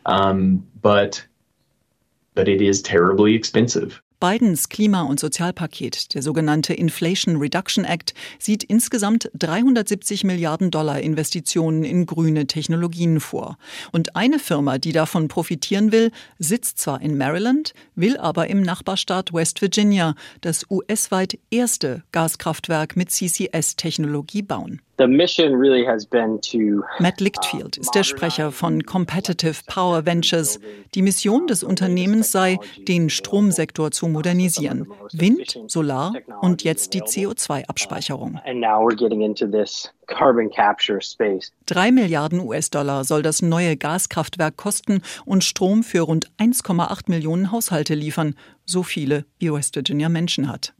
Um, 0.07 0.67
but 0.83 1.27
but 2.35 2.49
it 2.49 2.61
is 2.61 2.83
terribly 2.83 3.35
expensive. 3.35 4.01
Bidens 4.21 4.69
Klima- 4.69 5.05
und 5.05 5.19
Sozialpaket, 5.19 6.15
der 6.15 6.21
sogenannte 6.21 6.75
Inflation 6.75 7.37
Reduction 7.37 7.87
Act, 7.87 8.13
sieht 8.39 8.63
insgesamt 8.63 9.31
370 9.33 10.25
Milliarden 10.25 10.71
Dollar 10.71 11.01
Investitionen 11.01 11.85
in 11.85 12.05
grüne 12.05 12.47
Technologien 12.47 13.19
vor. 13.21 13.57
Und 13.93 14.17
eine 14.17 14.39
Firma, 14.39 14.77
die 14.77 14.93
davon 14.93 15.29
profitieren 15.29 15.91
will, 15.91 16.13
sitzt 16.39 16.79
zwar 16.79 17.01
in 17.01 17.17
Maryland, 17.17 17.73
will 17.95 18.19
aber 18.19 18.49
im 18.49 18.61
Nachbarstaat 18.61 19.33
West 19.33 19.63
Virginia 19.63 20.15
das 20.43 20.67
US-weit 20.71 21.39
erste 21.51 22.03
Gaskraftwerk 22.13 22.97
mit 22.97 23.11
CCS-Technologie 23.11 24.43
bauen. 24.43 24.83
Matt 26.99 27.21
Lichtfield 27.21 27.79
ist 27.79 27.95
der 27.95 28.03
Sprecher 28.03 28.53
von 28.53 28.83
Competitive 28.83 29.63
Power 29.67 30.05
Ventures. 30.05 30.61
Die 30.95 31.01
Mission 31.01 31.47
des 31.47 31.63
Unternehmens 31.63 32.33
sei, 32.33 32.59
den 32.87 33.09
Stromsektor 33.09 33.93
zu 33.93 34.09
modernisieren. 34.09 34.87
Wind, 35.13 35.59
Solar 35.69 36.13
und 36.43 36.65
jetzt 36.65 36.93
die 36.93 37.01
CO2-Abspeicherung. 37.01 38.41
Drei 41.67 41.93
Milliarden 41.93 42.41
US-Dollar 42.41 43.05
soll 43.05 43.23
das 43.23 43.41
neue 43.41 43.79
Gaskraftwerk 43.79 44.59
kosten 44.59 45.01
und 45.25 45.45
Strom 45.45 45.83
für 45.83 46.01
rund 46.01 46.31
1,8 46.39 47.05
Millionen 47.07 47.51
Haushalte 47.53 47.95
liefern, 47.95 48.35
so 48.67 48.83
viele 48.83 49.25
wie 49.39 49.51
West 49.51 49.77
Virginia 49.77 50.11
Menschen 50.11 50.47
hat. 50.53 50.75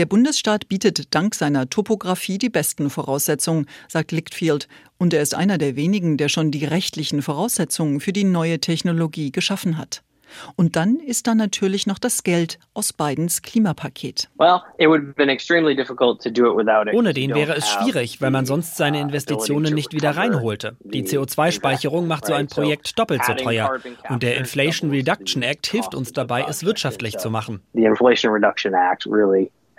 Der 0.00 0.06
Bundesstaat 0.06 0.66
bietet 0.66 1.14
dank 1.14 1.34
seiner 1.34 1.68
Topographie 1.68 2.38
die 2.38 2.48
besten 2.48 2.88
Voraussetzungen, 2.88 3.66
sagt 3.86 4.12
Lichtfield, 4.12 4.66
und 4.96 5.12
er 5.12 5.20
ist 5.20 5.34
einer 5.34 5.58
der 5.58 5.76
wenigen, 5.76 6.16
der 6.16 6.30
schon 6.30 6.50
die 6.50 6.64
rechtlichen 6.64 7.20
Voraussetzungen 7.20 8.00
für 8.00 8.14
die 8.14 8.24
neue 8.24 8.60
Technologie 8.60 9.30
geschaffen 9.30 9.76
hat. 9.76 10.02
Und 10.56 10.76
dann 10.76 10.96
ist 10.96 11.26
da 11.26 11.34
natürlich 11.34 11.86
noch 11.86 11.98
das 11.98 12.22
Geld 12.22 12.58
aus 12.72 12.94
Bidens 12.94 13.42
Klimapaket. 13.42 14.30
Ohne 14.38 14.62
den 17.12 17.34
wäre 17.34 17.54
es 17.54 17.68
schwierig, 17.68 18.22
weil 18.22 18.30
man 18.30 18.46
sonst 18.46 18.78
seine 18.78 19.00
Investitionen 19.00 19.74
nicht 19.74 19.92
wieder 19.92 20.16
reinholte. 20.16 20.78
Die 20.80 21.04
CO2-Speicherung 21.04 22.08
macht 22.08 22.24
so 22.24 22.32
ein 22.32 22.46
Projekt 22.46 22.98
doppelt 22.98 23.22
so 23.26 23.34
teuer. 23.34 23.78
Und 24.08 24.22
der 24.22 24.38
Inflation 24.38 24.88
Reduction 24.88 25.42
Act 25.42 25.66
hilft 25.66 25.94
uns 25.94 26.14
dabei, 26.14 26.46
es 26.48 26.64
wirtschaftlich 26.64 27.18
zu 27.18 27.28
machen 27.28 27.60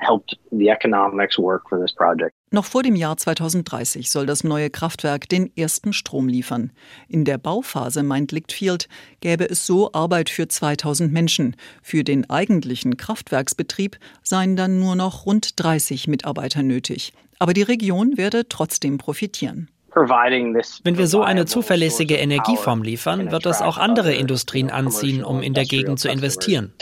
helped 0.01 0.37
the 0.51 0.69
economics 0.69 1.37
work 1.37 1.69
for 1.69 1.79
this 1.79 1.93
project. 1.93 2.33
Noch 2.51 2.65
vor 2.65 2.83
dem 2.83 2.95
Jahr 2.95 3.15
2030 3.15 4.09
soll 4.09 4.25
das 4.25 4.43
neue 4.43 4.69
Kraftwerk 4.69 5.29
den 5.29 5.55
ersten 5.55 5.93
Strom 5.93 6.27
liefern. 6.27 6.71
In 7.07 7.23
der 7.23 7.37
Bauphase, 7.37 8.03
meint 8.03 8.33
Lichtfield, 8.33 8.89
gäbe 9.21 9.49
es 9.49 9.65
so 9.65 9.93
Arbeit 9.93 10.29
für 10.29 10.47
2000 10.47 11.13
Menschen. 11.13 11.55
Für 11.81 12.03
den 12.03 12.29
eigentlichen 12.29 12.97
Kraftwerksbetrieb 12.97 13.97
seien 14.21 14.57
dann 14.57 14.79
nur 14.79 14.95
noch 14.95 15.25
rund 15.25 15.61
30 15.61 16.07
Mitarbeiter 16.07 16.61
nötig. 16.61 17.13
Aber 17.39 17.53
die 17.53 17.63
Region 17.63 18.17
werde 18.17 18.49
trotzdem 18.49 18.97
profitieren. 18.97 19.69
Wenn 19.93 20.97
wir 20.97 21.07
so 21.07 21.21
eine 21.21 21.45
zuverlässige 21.45 22.15
Energieform 22.15 22.81
liefern, 22.81 23.31
wird 23.31 23.45
es 23.45 23.61
auch 23.61 23.77
andere 23.77 24.13
Industrien 24.13 24.69
anziehen, 24.69 25.23
um 25.23 25.41
in 25.41 25.53
der 25.53 25.65
Gegend 25.65 25.99
zu 25.99 26.09
investieren. 26.09 26.73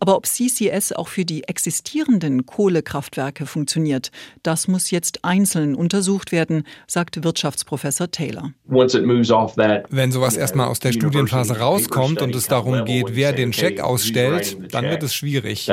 Aber 0.00 0.16
ob 0.16 0.26
CCS 0.26 0.92
auch 0.92 1.06
für 1.06 1.24
die 1.24 1.44
existierenden 1.44 2.44
Kohlekraftwerke 2.46 3.46
funktioniert, 3.46 4.10
das 4.42 4.66
muss 4.66 4.90
jetzt 4.90 5.24
einzeln 5.24 5.76
untersucht 5.76 6.32
werden, 6.32 6.64
sagt 6.88 7.22
Wirtschaftsprofessor 7.22 8.10
Taylor. 8.10 8.52
Wenn 8.66 10.12
sowas 10.12 10.36
erstmal 10.36 10.66
aus 10.66 10.80
der 10.80 10.92
Studienphase 10.92 11.60
rauskommt 11.60 12.20
und 12.20 12.34
es 12.34 12.48
darum 12.48 12.84
geht, 12.84 13.14
wer 13.14 13.32
den 13.32 13.52
Scheck 13.52 13.80
ausstellt, 13.80 14.74
dann 14.74 14.86
wird 14.86 15.04
es 15.04 15.14
schwierig. 15.14 15.70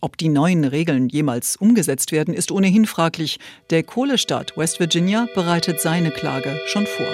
Ob 0.00 0.16
die 0.16 0.28
neuen 0.28 0.64
Regeln 0.64 1.08
jemals 1.08 1.56
umgesetzt 1.56 2.12
werden, 2.12 2.34
ist 2.34 2.52
ohnehin 2.52 2.86
fraglich 2.86 3.31
wichtig, 3.32 3.38
der 3.70 3.82
Kohlestaat 3.82 4.56
West 4.56 4.80
Virginia 4.80 5.26
bereitet 5.34 5.80
seine 5.80 6.10
Klage 6.10 6.60
schon 6.66 6.86
vor. 6.86 7.06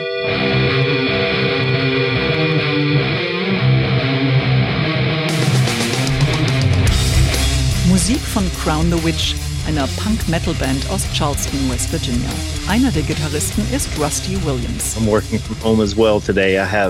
Musik 7.88 8.20
von 8.20 8.50
Crown 8.62 8.92
the 8.92 9.04
Witch 9.04 9.34
einer 9.68 9.86
Punk-Metal-Band 10.02 10.88
aus 10.88 11.06
Charleston, 11.12 11.70
West 11.70 11.92
Virginia. 11.92 12.30
Einer 12.68 12.90
der 12.90 13.02
Gitarristen 13.02 13.62
ist 13.70 13.90
Rusty 13.98 14.38
Williams. 14.46 14.96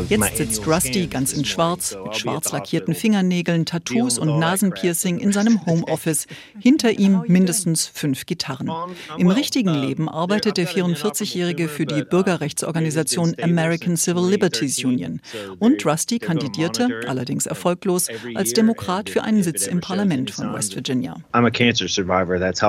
Jetzt 0.09 0.37
sitzt 0.37 0.64
Rusty 0.64 1.09
ganz 1.09 1.33
in 1.33 1.45
Schwarz, 1.45 1.97
mit 2.05 2.17
schwarz 2.17 2.53
lackierten 2.53 2.95
Fingernägeln, 2.95 3.67
Tattoos 3.67 4.17
und 4.19 4.38
Nasenpiercing 4.38 5.19
in 5.19 5.33
seinem 5.33 5.61
Homeoffice. 5.67 6.29
Hinter 6.61 6.93
ihm 6.93 7.25
mindestens 7.27 7.91
fünf 7.93 8.27
Gitarren. 8.27 8.71
Im 9.19 9.27
richtigen 9.27 9.75
Leben 9.75 10.09
arbeitet 10.09 10.57
der 10.57 10.69
44-Jährige 10.69 11.67
für 11.67 11.85
die 11.85 12.05
Bürgerrechtsorganisation 12.05 13.35
American 13.43 13.97
Civil 13.97 14.29
Liberties 14.29 14.85
Union. 14.85 15.21
Und 15.59 15.85
Rusty 15.85 16.21
kandidierte, 16.21 17.01
allerdings 17.09 17.47
erfolglos, 17.47 18.07
als 18.37 18.53
Demokrat 18.53 19.11
für 19.11 19.25
einen 19.25 19.43
Sitz 19.43 19.67
im 19.67 19.81
Parlament 19.81 20.31
von 20.31 20.55
West 20.55 20.77
Virginia. 20.77 21.17
I'm 21.33 21.45
a 21.45 21.51
cancer 21.51 21.88
survivor. 21.88 22.38
That's 22.38 22.68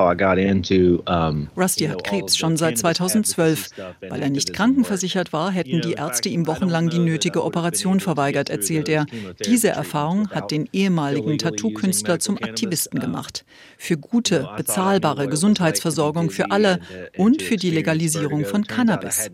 Rusty 1.57 1.85
hat 1.85 2.03
Krebs 2.03 2.37
schon 2.37 2.57
seit 2.57 2.77
2012. 2.77 3.69
Weil 4.07 4.21
er 4.21 4.29
nicht 4.29 4.53
krankenversichert 4.53 5.33
war, 5.33 5.51
hätten 5.51 5.81
die 5.81 5.93
Ärzte 5.93 6.29
ihm 6.29 6.47
wochenlang 6.47 6.89
die 6.89 6.99
nötige 6.99 7.43
Operation 7.43 7.99
verweigert, 7.99 8.49
erzählt 8.49 8.89
er. 8.89 9.05
Diese 9.45 9.69
Erfahrung 9.69 10.29
hat 10.29 10.51
den 10.51 10.69
ehemaligen 10.71 11.37
Tattoo-Künstler 11.37 12.19
zum 12.19 12.37
Aktivisten 12.37 12.99
gemacht. 12.99 13.45
Für 13.77 13.97
gute, 13.97 14.49
bezahlbare 14.57 15.27
Gesundheitsversorgung 15.27 16.29
für 16.29 16.51
alle 16.51 16.79
und 17.17 17.41
für 17.41 17.57
die 17.57 17.71
Legalisierung 17.71 18.45
von 18.45 18.65
Cannabis. 18.65 19.29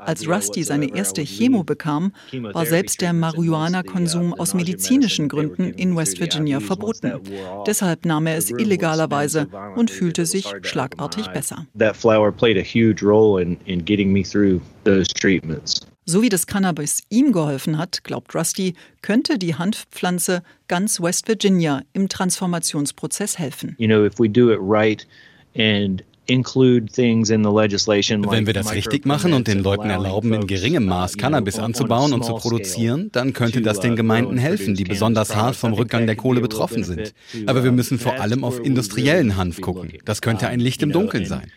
Als 0.00 0.28
Rusty 0.28 0.62
seine 0.62 0.94
erste 0.94 1.22
Chemo 1.22 1.64
bekam, 1.64 2.12
war 2.52 2.66
selbst 2.66 3.00
der 3.00 3.12
Marihuana-Konsum 3.12 4.34
aus 4.34 4.54
medizinischen 4.54 5.28
Gründen 5.28 5.70
in 5.72 5.96
West 5.96 6.20
Virginia 6.20 6.60
verboten. 6.60 7.12
Deshalb 7.66 8.04
nahm 8.04 8.26
er 8.26 8.36
es 8.36 8.50
illegalerweise 8.50 9.48
und 9.76 9.90
fühlte 9.90 10.09
fühlte 10.10 10.26
sich 10.26 10.46
schlagartig 10.62 11.28
besser. 11.28 11.66
So 16.06 16.22
wie 16.22 16.28
das 16.28 16.46
Cannabis 16.46 17.02
ihm 17.08 17.32
geholfen 17.32 17.78
hat, 17.78 18.02
glaubt 18.02 18.34
Rusty, 18.34 18.74
könnte 19.02 19.38
die 19.38 19.54
Hanfpflanze 19.54 20.42
ganz 20.66 21.00
West 21.00 21.28
Virginia 21.28 21.82
im 21.92 22.08
Transformationsprozess 22.08 23.38
helfen. 23.38 23.76
You 23.78 23.86
know, 23.86 24.04
if 24.04 24.18
we 24.18 24.28
do 24.28 24.50
it 24.50 24.58
right 24.60 25.06
and 25.54 26.02
Wenn 28.30 28.46
wir 28.46 28.54
das 28.54 28.72
richtig 28.72 29.04
machen 29.04 29.32
und 29.32 29.48
den 29.48 29.62
Leuten 29.62 29.90
erlauben, 29.90 30.32
in 30.32 30.46
geringem 30.46 30.86
Maß 30.86 31.16
Cannabis 31.16 31.58
anzubauen 31.58 32.12
und 32.12 32.24
zu 32.24 32.34
produzieren, 32.34 33.10
dann 33.12 33.32
könnte 33.32 33.60
das 33.60 33.80
den 33.80 33.96
Gemeinden 33.96 34.38
helfen, 34.38 34.74
die 34.74 34.84
besonders 34.84 35.34
hart 35.34 35.56
vom 35.56 35.72
Rückgang 35.72 36.06
der 36.06 36.16
Kohle 36.16 36.40
betroffen 36.40 36.84
sind. 36.84 37.14
Aber 37.46 37.64
wir 37.64 37.72
müssen 37.72 37.98
vor 37.98 38.20
allem 38.20 38.44
auf 38.44 38.64
industriellen 38.64 39.36
Hanf 39.36 39.60
gucken. 39.60 39.92
Das 40.04 40.22
könnte 40.22 40.48
ein 40.48 40.60
Licht 40.60 40.82
im 40.82 40.92
Dunkeln 40.92 41.26
sein. 41.26 41.50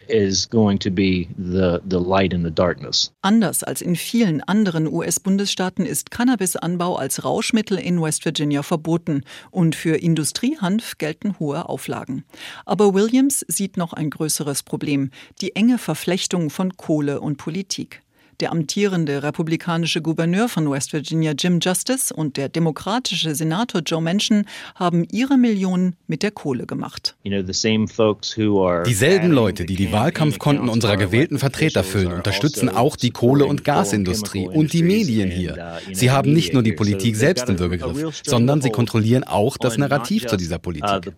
Anders 3.22 3.64
als 3.64 3.82
in 3.82 3.96
vielen 3.96 4.42
anderen 4.42 4.88
US-Bundesstaaten 4.88 5.86
ist 5.86 6.12
Cannabisanbau 6.12 6.96
als 6.96 7.24
Rauschmittel 7.24 7.78
in 7.78 8.02
West 8.02 8.26
Virginia 8.26 8.64
verboten 8.64 9.24
und 9.52 9.76
für 9.76 9.96
Industriehanf 9.96 10.98
gelten 10.98 11.38
hohe 11.40 11.70
Auflagen. 11.70 12.24
Aber 12.66 12.94
Williams 12.94 13.46
sieht 13.48 13.78
noch 13.78 13.94
ein 13.94 14.10
größeres 14.10 14.63
Problem, 14.64 15.12
die 15.42 15.56
enge 15.56 15.78
Verflechtung 15.78 16.50
von 16.50 16.78
Kohle 16.78 17.22
und 17.22 17.38
Politik. 17.38 18.03
Der 18.40 18.52
amtierende 18.52 19.22
republikanische 19.22 20.02
Gouverneur 20.02 20.50
von 20.50 20.70
West 20.70 20.94
Virginia 20.94 21.34
Jim 21.38 21.60
Justice 21.62 22.14
und 22.14 22.38
der 22.38 22.50
demokratische 22.50 23.36
Senator 23.36 23.82
Joe 23.82 24.02
Manchin 24.02 24.46
haben 24.76 25.06
ihre 25.12 25.38
Millionen 25.38 25.96
mit 26.08 26.24
der 26.24 26.32
Kohle 26.32 26.66
gemacht. 26.66 27.16
Dieselben 27.24 29.32
Leute, 29.32 29.66
die 29.66 29.76
die 29.76 29.92
Wahlkampfkonten 29.92 30.70
unserer 30.70 30.98
gewählten 30.98 31.38
Vertreter 31.38 31.84
füllen, 31.84 32.14
unterstützen 32.14 32.70
auch 32.70 32.96
die 32.96 33.12
Kohle- 33.12 33.46
und 33.46 33.64
Gasindustrie 33.64 34.48
und 34.48 34.74
die 34.74 34.84
Medien 34.84 35.30
hier. 35.30 35.80
Sie 35.92 36.12
haben 36.12 36.34
nicht 36.34 36.54
nur 36.54 36.64
die 36.64 36.74
Politik 36.74 37.16
selbst 37.16 37.48
im 37.50 37.60
Würgegriff, 37.60 38.22
sondern 38.24 38.62
sie 38.62 38.70
kontrollieren 38.70 39.24
auch 39.24 39.58
das 39.58 39.78
Narrativ 39.78 40.26
zu 40.26 40.38
dieser 40.38 40.60
Politik. 40.60 41.14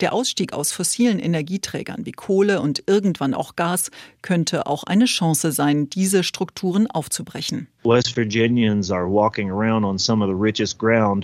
Der 0.00 0.12
Ausstieg 0.12 0.52
aus 0.52 0.72
fossilen 0.72 1.18
Energieträgern 1.18 2.06
wie 2.06 2.12
Kohle 2.12 2.60
und 2.60 2.82
irgendwann 2.86 3.34
auch 3.34 3.43
auch 3.44 3.56
Gas, 3.56 3.90
könnte 4.22 4.66
auch 4.66 4.84
eine 4.84 5.04
Chance 5.04 5.52
sein, 5.52 5.90
diese 5.90 6.24
Strukturen 6.24 6.90
aufzubrechen. 6.90 7.68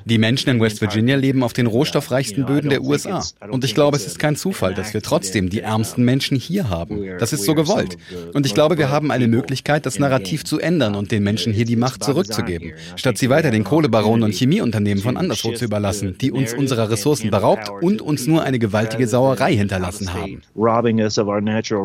Die 0.05 0.19
Menschen 0.19 0.51
in 0.51 0.61
West 0.61 0.81
Virginia 0.81 1.17
leben 1.17 1.43
auf 1.43 1.53
den 1.53 1.67
rohstoffreichsten 1.67 2.45
Böden 2.47 2.71
der 2.71 2.83
USA. 2.83 3.23
Und 3.51 3.65
ich 3.65 3.75
glaube, 3.75 3.97
es 3.97 4.07
ist 4.07 4.19
kein 4.19 4.37
Zufall, 4.37 4.75
dass 4.75 4.93
wir 4.93 5.01
trotzdem 5.01 5.49
die 5.49 5.61
ärmsten 5.61 6.05
Menschen 6.05 6.37
hier 6.37 6.69
haben. 6.69 7.03
Das 7.19 7.33
ist 7.33 7.45
so 7.45 7.55
gewollt. 7.55 7.97
Und 8.35 8.47
ich 8.47 8.55
glaube, 8.55 8.77
wir 8.79 8.91
haben 8.91 9.11
eine 9.11 9.27
Möglichkeit, 9.27 9.87
das 9.87 9.99
Narrativ 9.99 10.45
zu 10.45 10.59
ändern 10.59 10.95
und 10.95 11.11
den 11.13 11.23
Menschen 11.23 11.53
hier 11.53 11.65
die 11.65 11.77
Macht 11.77 12.05
zurückzugeben, 12.05 12.73
statt 12.97 13.17
sie 13.19 13.31
weiter 13.31 13.51
den 13.51 13.65
Kohlebaronen 13.65 14.25
und 14.25 14.35
Chemieunternehmen 14.35 15.03
von 15.03 15.17
anderswo 15.17 15.53
zu 15.53 15.65
überlassen, 15.65 16.17
die 16.21 16.31
uns 16.31 16.53
unserer 16.53 16.91
Ressourcen 16.91 17.31
beraubt 17.31 17.71
und 17.81 18.03
uns 18.03 18.27
nur 18.27 18.43
eine 18.43 18.59
gewaltige 18.59 19.09
Sauerei 19.09 19.57
hinterlassen 19.57 20.13
haben 20.13 20.43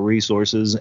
resources 0.05 0.75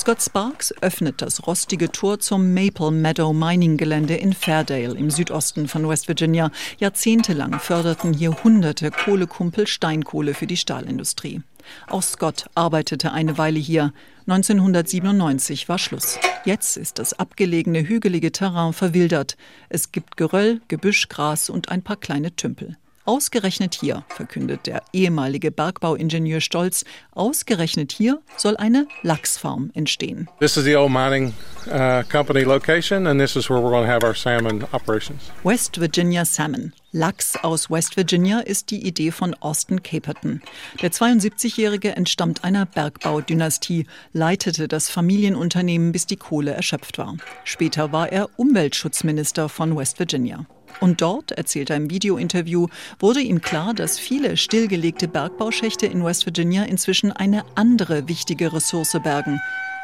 Scott 0.00 0.22
Sparks 0.22 0.72
öffnet 0.80 1.20
das 1.20 1.46
rostige 1.46 1.92
Tor 1.92 2.20
zum 2.20 2.54
Maple 2.54 2.90
Meadow 2.90 3.34
Mining 3.34 3.76
Gelände 3.76 4.14
in 4.14 4.32
Fairdale 4.32 4.96
im 4.96 5.10
Südosten 5.10 5.68
von 5.68 5.86
West 5.86 6.08
Virginia. 6.08 6.50
Jahrzehntelang 6.78 7.60
förderten 7.60 8.14
hier 8.14 8.42
hunderte 8.42 8.90
Kohlekumpel 8.92 9.66
Steinkohle 9.66 10.32
für 10.32 10.46
die 10.46 10.56
Stahlindustrie. 10.56 11.42
Auch 11.86 12.02
Scott 12.02 12.46
arbeitete 12.54 13.12
eine 13.12 13.36
Weile 13.36 13.58
hier. 13.58 13.92
1997 14.26 15.68
war 15.68 15.78
Schluss. 15.78 16.18
Jetzt 16.46 16.78
ist 16.78 16.98
das 16.98 17.12
abgelegene 17.12 17.86
hügelige 17.86 18.32
Terrain 18.32 18.72
verwildert. 18.72 19.36
Es 19.68 19.92
gibt 19.92 20.16
Geröll, 20.16 20.62
Gebüsch, 20.68 21.10
Gras 21.10 21.50
und 21.50 21.68
ein 21.68 21.82
paar 21.82 21.96
kleine 21.96 22.34
Tümpel. 22.34 22.78
Ausgerechnet 23.06 23.74
hier, 23.74 24.04
verkündet 24.08 24.66
der 24.66 24.82
ehemalige 24.92 25.50
Bergbauingenieur 25.50 26.40
stolz, 26.40 26.84
ausgerechnet 27.12 27.92
hier 27.92 28.20
soll 28.36 28.56
eine 28.58 28.86
Lachsfarm 29.02 29.70
entstehen. 29.74 30.28
This 30.38 30.56
is 30.56 30.64
the 30.64 30.76
old 30.76 30.92
mining 30.92 31.32
uh, 31.66 32.02
company 32.10 32.44
location 32.44 33.06
and 33.06 33.18
this 33.18 33.36
is 33.36 33.48
where 33.48 33.58
we're 33.58 33.70
going 33.70 33.86
to 33.86 33.92
have 33.92 34.04
our 34.04 34.14
salmon 34.14 34.64
operations. 34.72 35.30
West 35.44 35.76
Virginia 35.76 36.24
Salmon. 36.24 36.74
Lachs 36.92 37.36
aus 37.36 37.70
West 37.70 37.96
Virginia 37.96 38.40
ist 38.40 38.72
die 38.72 38.84
Idee 38.84 39.12
von 39.12 39.34
Austin 39.34 39.80
Caperton. 39.80 40.42
Der 40.82 40.90
72-Jährige 40.90 41.94
entstammt 41.94 42.42
einer 42.42 42.66
Bergbaudynastie, 42.66 43.86
leitete 44.12 44.66
das 44.66 44.90
Familienunternehmen, 44.90 45.92
bis 45.92 46.06
die 46.06 46.16
Kohle 46.16 46.52
erschöpft 46.52 46.98
war. 46.98 47.16
Später 47.44 47.92
war 47.92 48.10
er 48.10 48.28
Umweltschutzminister 48.36 49.48
von 49.48 49.76
West 49.76 50.00
Virginia. 50.00 50.46
Und 50.80 51.00
dort, 51.00 51.30
erzählt 51.30 51.70
er 51.70 51.76
im 51.76 51.90
Videointerview, 51.90 52.66
wurde 52.98 53.20
ihm 53.20 53.40
klar, 53.40 53.72
dass 53.72 54.00
viele 54.00 54.36
stillgelegte 54.36 55.06
Bergbauschächte 55.06 55.86
in 55.86 56.04
West 56.04 56.26
Virginia 56.26 56.64
inzwischen 56.64 57.12
eine 57.12 57.44
andere 57.54 58.08
wichtige 58.08 58.52
Ressource 58.52 58.96
bergen. 59.00 59.40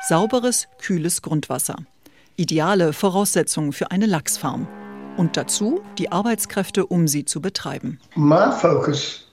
Sauberes, 0.09 0.67
kühles 0.79 1.23
Grundwasser. 1.23 1.77
Ideale 2.35 2.93
Voraussetzungen 2.93 3.73
für 3.73 3.93
eine 3.93 4.07
Lachsfarm. 4.07 4.67
Und 5.17 5.37
dazu 5.37 5.81
die 5.99 6.13
Arbeitskräfte, 6.13 6.87
um 6.87 7.09
sie 7.09 7.25
zu 7.25 7.41
betreiben. 7.41 7.99
My 8.15 8.53
focus 8.53 9.27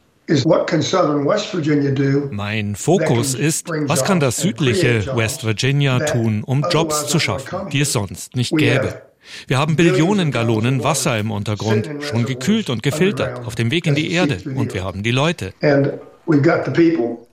mein 2.32 2.76
Fokus 2.76 3.34
ist, 3.34 3.70
was 3.70 4.06
kann 4.06 4.22
das 4.22 4.38
südliche 4.38 5.06
West 5.18 5.44
Virginia 5.44 6.00
tun, 6.00 6.44
um 6.46 6.66
Jobs 6.72 7.08
zu 7.08 7.20
schaffen, 7.20 7.70
die 7.72 7.82
es 7.82 7.92
sonst 7.92 8.36
nicht 8.36 8.56
gäbe. 8.56 9.02
Wir 9.48 9.58
haben 9.58 9.76
Billionen 9.76 10.32
Gallonen 10.32 10.84
Wasser 10.84 11.18
im 11.18 11.32
Untergrund, 11.32 11.90
schon 12.02 12.26
gekühlt 12.26 12.70
und 12.70 12.84
gefiltert, 12.84 13.46
auf 13.46 13.56
dem 13.56 13.72
Weg 13.72 13.86
in 13.86 13.96
die 13.96 14.12
Erde. 14.12 14.38
Und 14.56 14.74
wir 14.74 14.84
haben 14.84 15.04
die 15.04 15.12
Leute. 15.12 15.54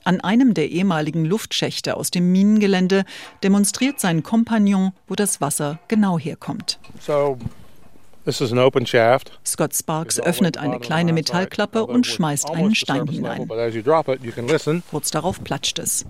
An 0.03 0.19
einem 0.21 0.53
der 0.53 0.69
ehemaligen 0.69 1.23
Luftschächte 1.23 1.95
aus 1.95 2.11
dem 2.11 2.31
Minengelände 2.31 3.05
demonstriert 3.41 4.01
sein 4.01 4.21
Kompagnon, 4.21 4.91
wo 5.07 5.15
das 5.15 5.39
Wasser 5.39 5.79
genau 5.87 6.19
herkommt. 6.19 6.77
Scott 9.45 9.75
Sparks 9.75 10.19
öffnet 10.19 10.57
eine 10.57 10.79
kleine 10.79 11.11
Metallklappe 11.13 11.85
und 11.85 12.05
schmeißt 12.05 12.51
einen 12.51 12.75
Stein 12.75 13.07
hinein. 13.07 13.49
Kurz 14.91 15.11
darauf 15.11 15.43
platscht 15.43 15.79
es. 15.79 16.05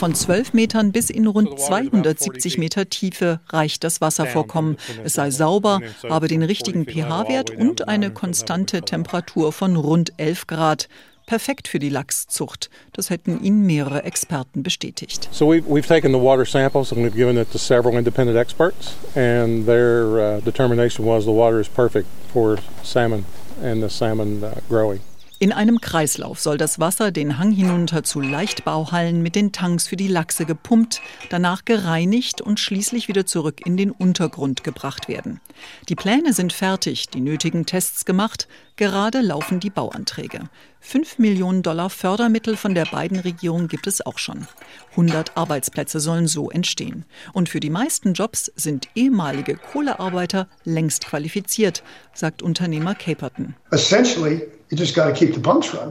Von 0.00 0.14
12 0.14 0.54
Metern 0.54 0.92
bis 0.92 1.10
in 1.10 1.26
rund 1.26 1.60
270 1.60 2.56
Meter 2.56 2.88
Tiefe 2.88 3.40
reicht 3.50 3.84
das 3.84 4.00
Wasservorkommen. 4.00 4.78
Es 5.04 5.12
sei 5.12 5.30
sauber, 5.30 5.80
habe 6.08 6.26
den 6.26 6.42
richtigen 6.42 6.86
pH-Wert 6.86 7.50
und 7.50 7.86
eine 7.86 8.10
konstante 8.10 8.80
Temperatur 8.80 9.52
von 9.52 9.76
rund 9.76 10.14
11 10.16 10.46
Grad 10.46 10.88
perfekt 11.30 11.68
für 11.68 11.78
die 11.78 11.90
Lachszucht. 11.90 12.70
Das 12.92 13.08
hätten 13.08 13.40
ihn 13.44 13.64
mehrere 13.64 14.02
Experten 14.02 14.64
bestätigt. 14.64 15.28
So 15.30 15.46
we've, 15.46 15.64
we've 15.64 15.86
taken 15.86 16.10
the 16.10 16.18
water 16.18 16.44
samples 16.44 16.90
and 16.90 17.04
we've 17.04 17.14
given 17.14 17.36
it 17.36 17.52
to 17.52 17.58
several 17.58 17.96
independent 17.96 18.36
experts 18.36 18.96
and 19.14 19.64
their 19.64 20.18
uh, 20.18 20.40
determination 20.40 21.04
was 21.04 21.26
the 21.26 21.30
water 21.30 21.60
is 21.60 21.68
perfect 21.68 22.08
for 22.32 22.58
salmon 22.82 23.24
and 23.62 23.80
the 23.80 23.88
salmon 23.88 24.42
uh, 24.42 24.58
growing. 24.68 24.98
In 25.42 25.54
einem 25.54 25.80
Kreislauf 25.80 26.38
soll 26.38 26.58
das 26.58 26.80
Wasser 26.80 27.12
den 27.12 27.38
Hang 27.38 27.50
hinunter 27.50 28.02
zu 28.02 28.20
Leichtbauhallen 28.20 29.22
mit 29.22 29.34
den 29.34 29.52
Tanks 29.52 29.88
für 29.88 29.96
die 29.96 30.06
Lachse 30.06 30.44
gepumpt, 30.44 31.00
danach 31.30 31.64
gereinigt 31.64 32.42
und 32.42 32.60
schließlich 32.60 33.08
wieder 33.08 33.24
zurück 33.24 33.64
in 33.64 33.78
den 33.78 33.90
Untergrund 33.90 34.64
gebracht 34.64 35.08
werden. 35.08 35.40
Die 35.88 35.94
Pläne 35.94 36.34
sind 36.34 36.52
fertig, 36.52 37.08
die 37.08 37.22
nötigen 37.22 37.64
Tests 37.64 38.04
gemacht, 38.04 38.48
gerade 38.76 39.22
laufen 39.22 39.60
die 39.60 39.70
Bauanträge. 39.70 40.50
Fünf 40.78 41.18
Millionen 41.18 41.62
Dollar 41.62 41.88
Fördermittel 41.88 42.54
von 42.58 42.74
der 42.74 42.84
beiden 42.84 43.18
Regierung 43.18 43.66
gibt 43.68 43.86
es 43.86 44.04
auch 44.04 44.18
schon. 44.18 44.46
100 44.90 45.38
Arbeitsplätze 45.38 46.00
sollen 46.00 46.26
so 46.26 46.50
entstehen. 46.50 47.06
Und 47.32 47.48
für 47.48 47.60
die 47.60 47.70
meisten 47.70 48.12
Jobs 48.12 48.52
sind 48.56 48.88
ehemalige 48.94 49.56
Kohlearbeiter 49.56 50.48
längst 50.64 51.06
qualifiziert, 51.06 51.82
sagt 52.12 52.42
Unternehmer 52.42 52.94
Caperton. 52.94 53.54
Essentially 53.70 54.42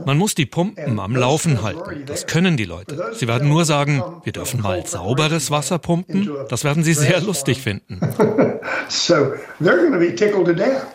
man 0.06 0.18
muss 0.18 0.34
die 0.34 0.46
Pumpen 0.46 0.98
am 0.98 1.14
Laufen 1.14 1.62
halten. 1.62 2.04
Das 2.06 2.26
können 2.26 2.56
die 2.56 2.64
Leute. 2.64 3.12
Sie 3.14 3.28
werden 3.28 3.48
nur 3.48 3.64
sagen, 3.64 4.02
wir 4.24 4.32
dürfen 4.32 4.62
mal 4.62 4.86
sauberes 4.86 5.50
Wasser 5.50 5.78
pumpen. 5.78 6.30
Das 6.48 6.64
werden 6.64 6.82
sie 6.82 6.94
sehr 6.94 7.20
lustig 7.20 7.60
finden. 7.60 8.00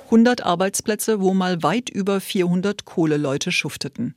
100 0.05 0.43
Arbeitsplätze, 0.43 1.21
wo 1.21 1.33
mal 1.33 1.63
weit 1.63 1.89
über 1.89 2.19
400 2.19 2.85
Kohleleute 2.85 3.51
schufteten. 3.51 4.15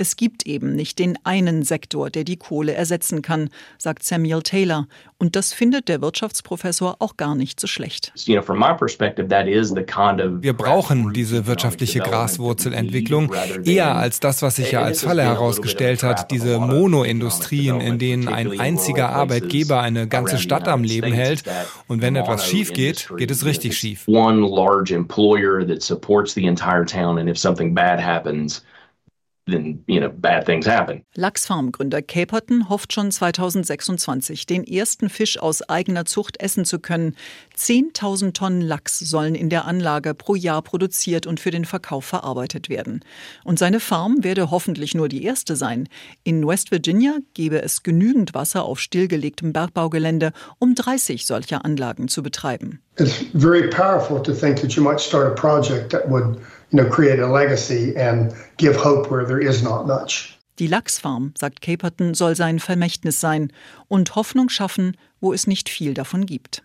Es 0.00 0.14
gibt 0.14 0.46
eben 0.46 0.76
nicht 0.76 1.00
den 1.00 1.18
einen 1.24 1.64
Sektor, 1.64 2.08
der 2.08 2.22
die 2.22 2.36
Kohle 2.36 2.72
ersetzen 2.72 3.20
kann, 3.20 3.50
sagt 3.78 4.04
Samuel 4.04 4.42
Taylor. 4.42 4.86
Und 5.18 5.34
das 5.34 5.52
findet 5.52 5.88
der 5.88 6.00
Wirtschaftsprofessor 6.00 6.94
auch 7.00 7.16
gar 7.16 7.34
nicht 7.34 7.58
so 7.58 7.66
schlecht. 7.66 8.12
Wir 8.14 8.40
brauchen 10.52 11.12
diese 11.12 11.46
wirtschaftliche 11.48 11.98
Graswurzelentwicklung 11.98 13.34
eher 13.64 13.96
als 13.96 14.20
das, 14.20 14.40
was 14.40 14.54
sich 14.54 14.70
ja 14.70 14.82
als 14.82 15.02
Falle 15.02 15.22
herausgestellt 15.22 16.04
hat, 16.04 16.30
diese 16.30 16.60
Monoindustrien, 16.60 17.80
in 17.80 17.98
denen 17.98 18.28
ein 18.28 18.60
einziger 18.60 19.08
Arbeitgeber 19.08 19.80
eine 19.80 20.06
ganze 20.06 20.38
Stadt 20.38 20.68
am 20.68 20.84
Leben 20.84 21.12
hält. 21.12 21.42
Und 21.88 22.02
wenn 22.02 22.14
etwas 22.14 22.46
schief 22.46 22.72
geht, 22.72 23.10
geht 23.16 23.32
es 23.32 23.44
richtig 23.44 23.76
schief. 23.76 24.06
One 24.06 24.46
large 24.46 24.94
employer 24.94 25.66
that 25.66 25.82
supports 25.82 26.34
the 26.34 26.46
entire 26.46 26.86
town 26.86 27.18
and 27.18 27.28
if 27.28 27.36
something 27.36 27.74
bad 27.74 28.00
happens, 28.00 28.62
then, 29.48 29.82
you 29.86 30.00
know, 30.00 30.10
bad 30.10 30.44
things 30.46 30.66
happen. 30.66 31.04
Lachsfarmgründer 31.14 32.02
Caperton 32.02 32.68
hofft 32.68 32.92
schon 32.92 33.10
2026, 33.10 34.46
den 34.46 34.64
ersten 34.64 35.08
Fisch 35.08 35.38
aus 35.38 35.62
eigener 35.68 36.04
Zucht 36.04 36.40
essen 36.40 36.64
zu 36.64 36.78
können. 36.78 37.16
10.000 37.56 38.32
Tonnen 38.32 38.60
Lachs 38.60 38.98
sollen 38.98 39.34
in 39.34 39.48
der 39.48 39.64
Anlage 39.64 40.14
pro 40.14 40.34
Jahr 40.34 40.62
produziert 40.62 41.26
und 41.26 41.40
für 41.40 41.50
den 41.50 41.64
Verkauf 41.64 42.04
verarbeitet 42.04 42.68
werden. 42.68 43.00
Und 43.44 43.58
seine 43.58 43.80
Farm 43.80 44.22
werde 44.22 44.50
hoffentlich 44.50 44.94
nur 44.94 45.08
die 45.08 45.24
erste 45.24 45.56
sein. 45.56 45.88
In 46.24 46.46
West 46.46 46.70
Virginia 46.70 47.18
gebe 47.34 47.62
es 47.62 47.82
genügend 47.82 48.34
Wasser 48.34 48.64
auf 48.64 48.80
stillgelegtem 48.80 49.52
Bergbaugelände, 49.52 50.32
um 50.58 50.74
30 50.74 51.26
solcher 51.26 51.64
Anlagen 51.64 52.08
zu 52.08 52.22
betreiben. 52.22 52.80
It's 52.98 53.24
very 53.34 53.68
powerful 53.68 54.20
to 54.22 54.32
think 54.32 54.60
that 54.60 54.72
you 54.72 54.82
might 54.82 55.00
start 55.00 55.26
a 55.26 55.34
project 55.34 55.92
that 55.92 56.08
would 56.10 56.38
you 56.70 56.82
know, 56.82 56.88
create 56.88 57.18
a 57.18 57.26
legacy 57.26 57.94
and 57.96 58.32
give 58.56 58.76
hope 58.76 59.10
where 59.10 59.24
there 59.24 59.40
is 59.40 59.62
not 59.62 59.86
much. 59.86 60.38
Die 60.58 60.66
Lachsfarm, 60.66 61.34
sagt 61.38 61.60
Caperton, 61.60 62.14
soll 62.14 62.34
sein 62.34 62.58
Vermächtnis 62.58 63.20
sein 63.20 63.52
und 63.86 64.16
Hoffnung 64.16 64.48
schaffen, 64.48 64.96
wo 65.20 65.32
es 65.32 65.46
nicht 65.46 65.68
viel 65.68 65.94
davon 65.94 66.26
gibt. 66.26 66.62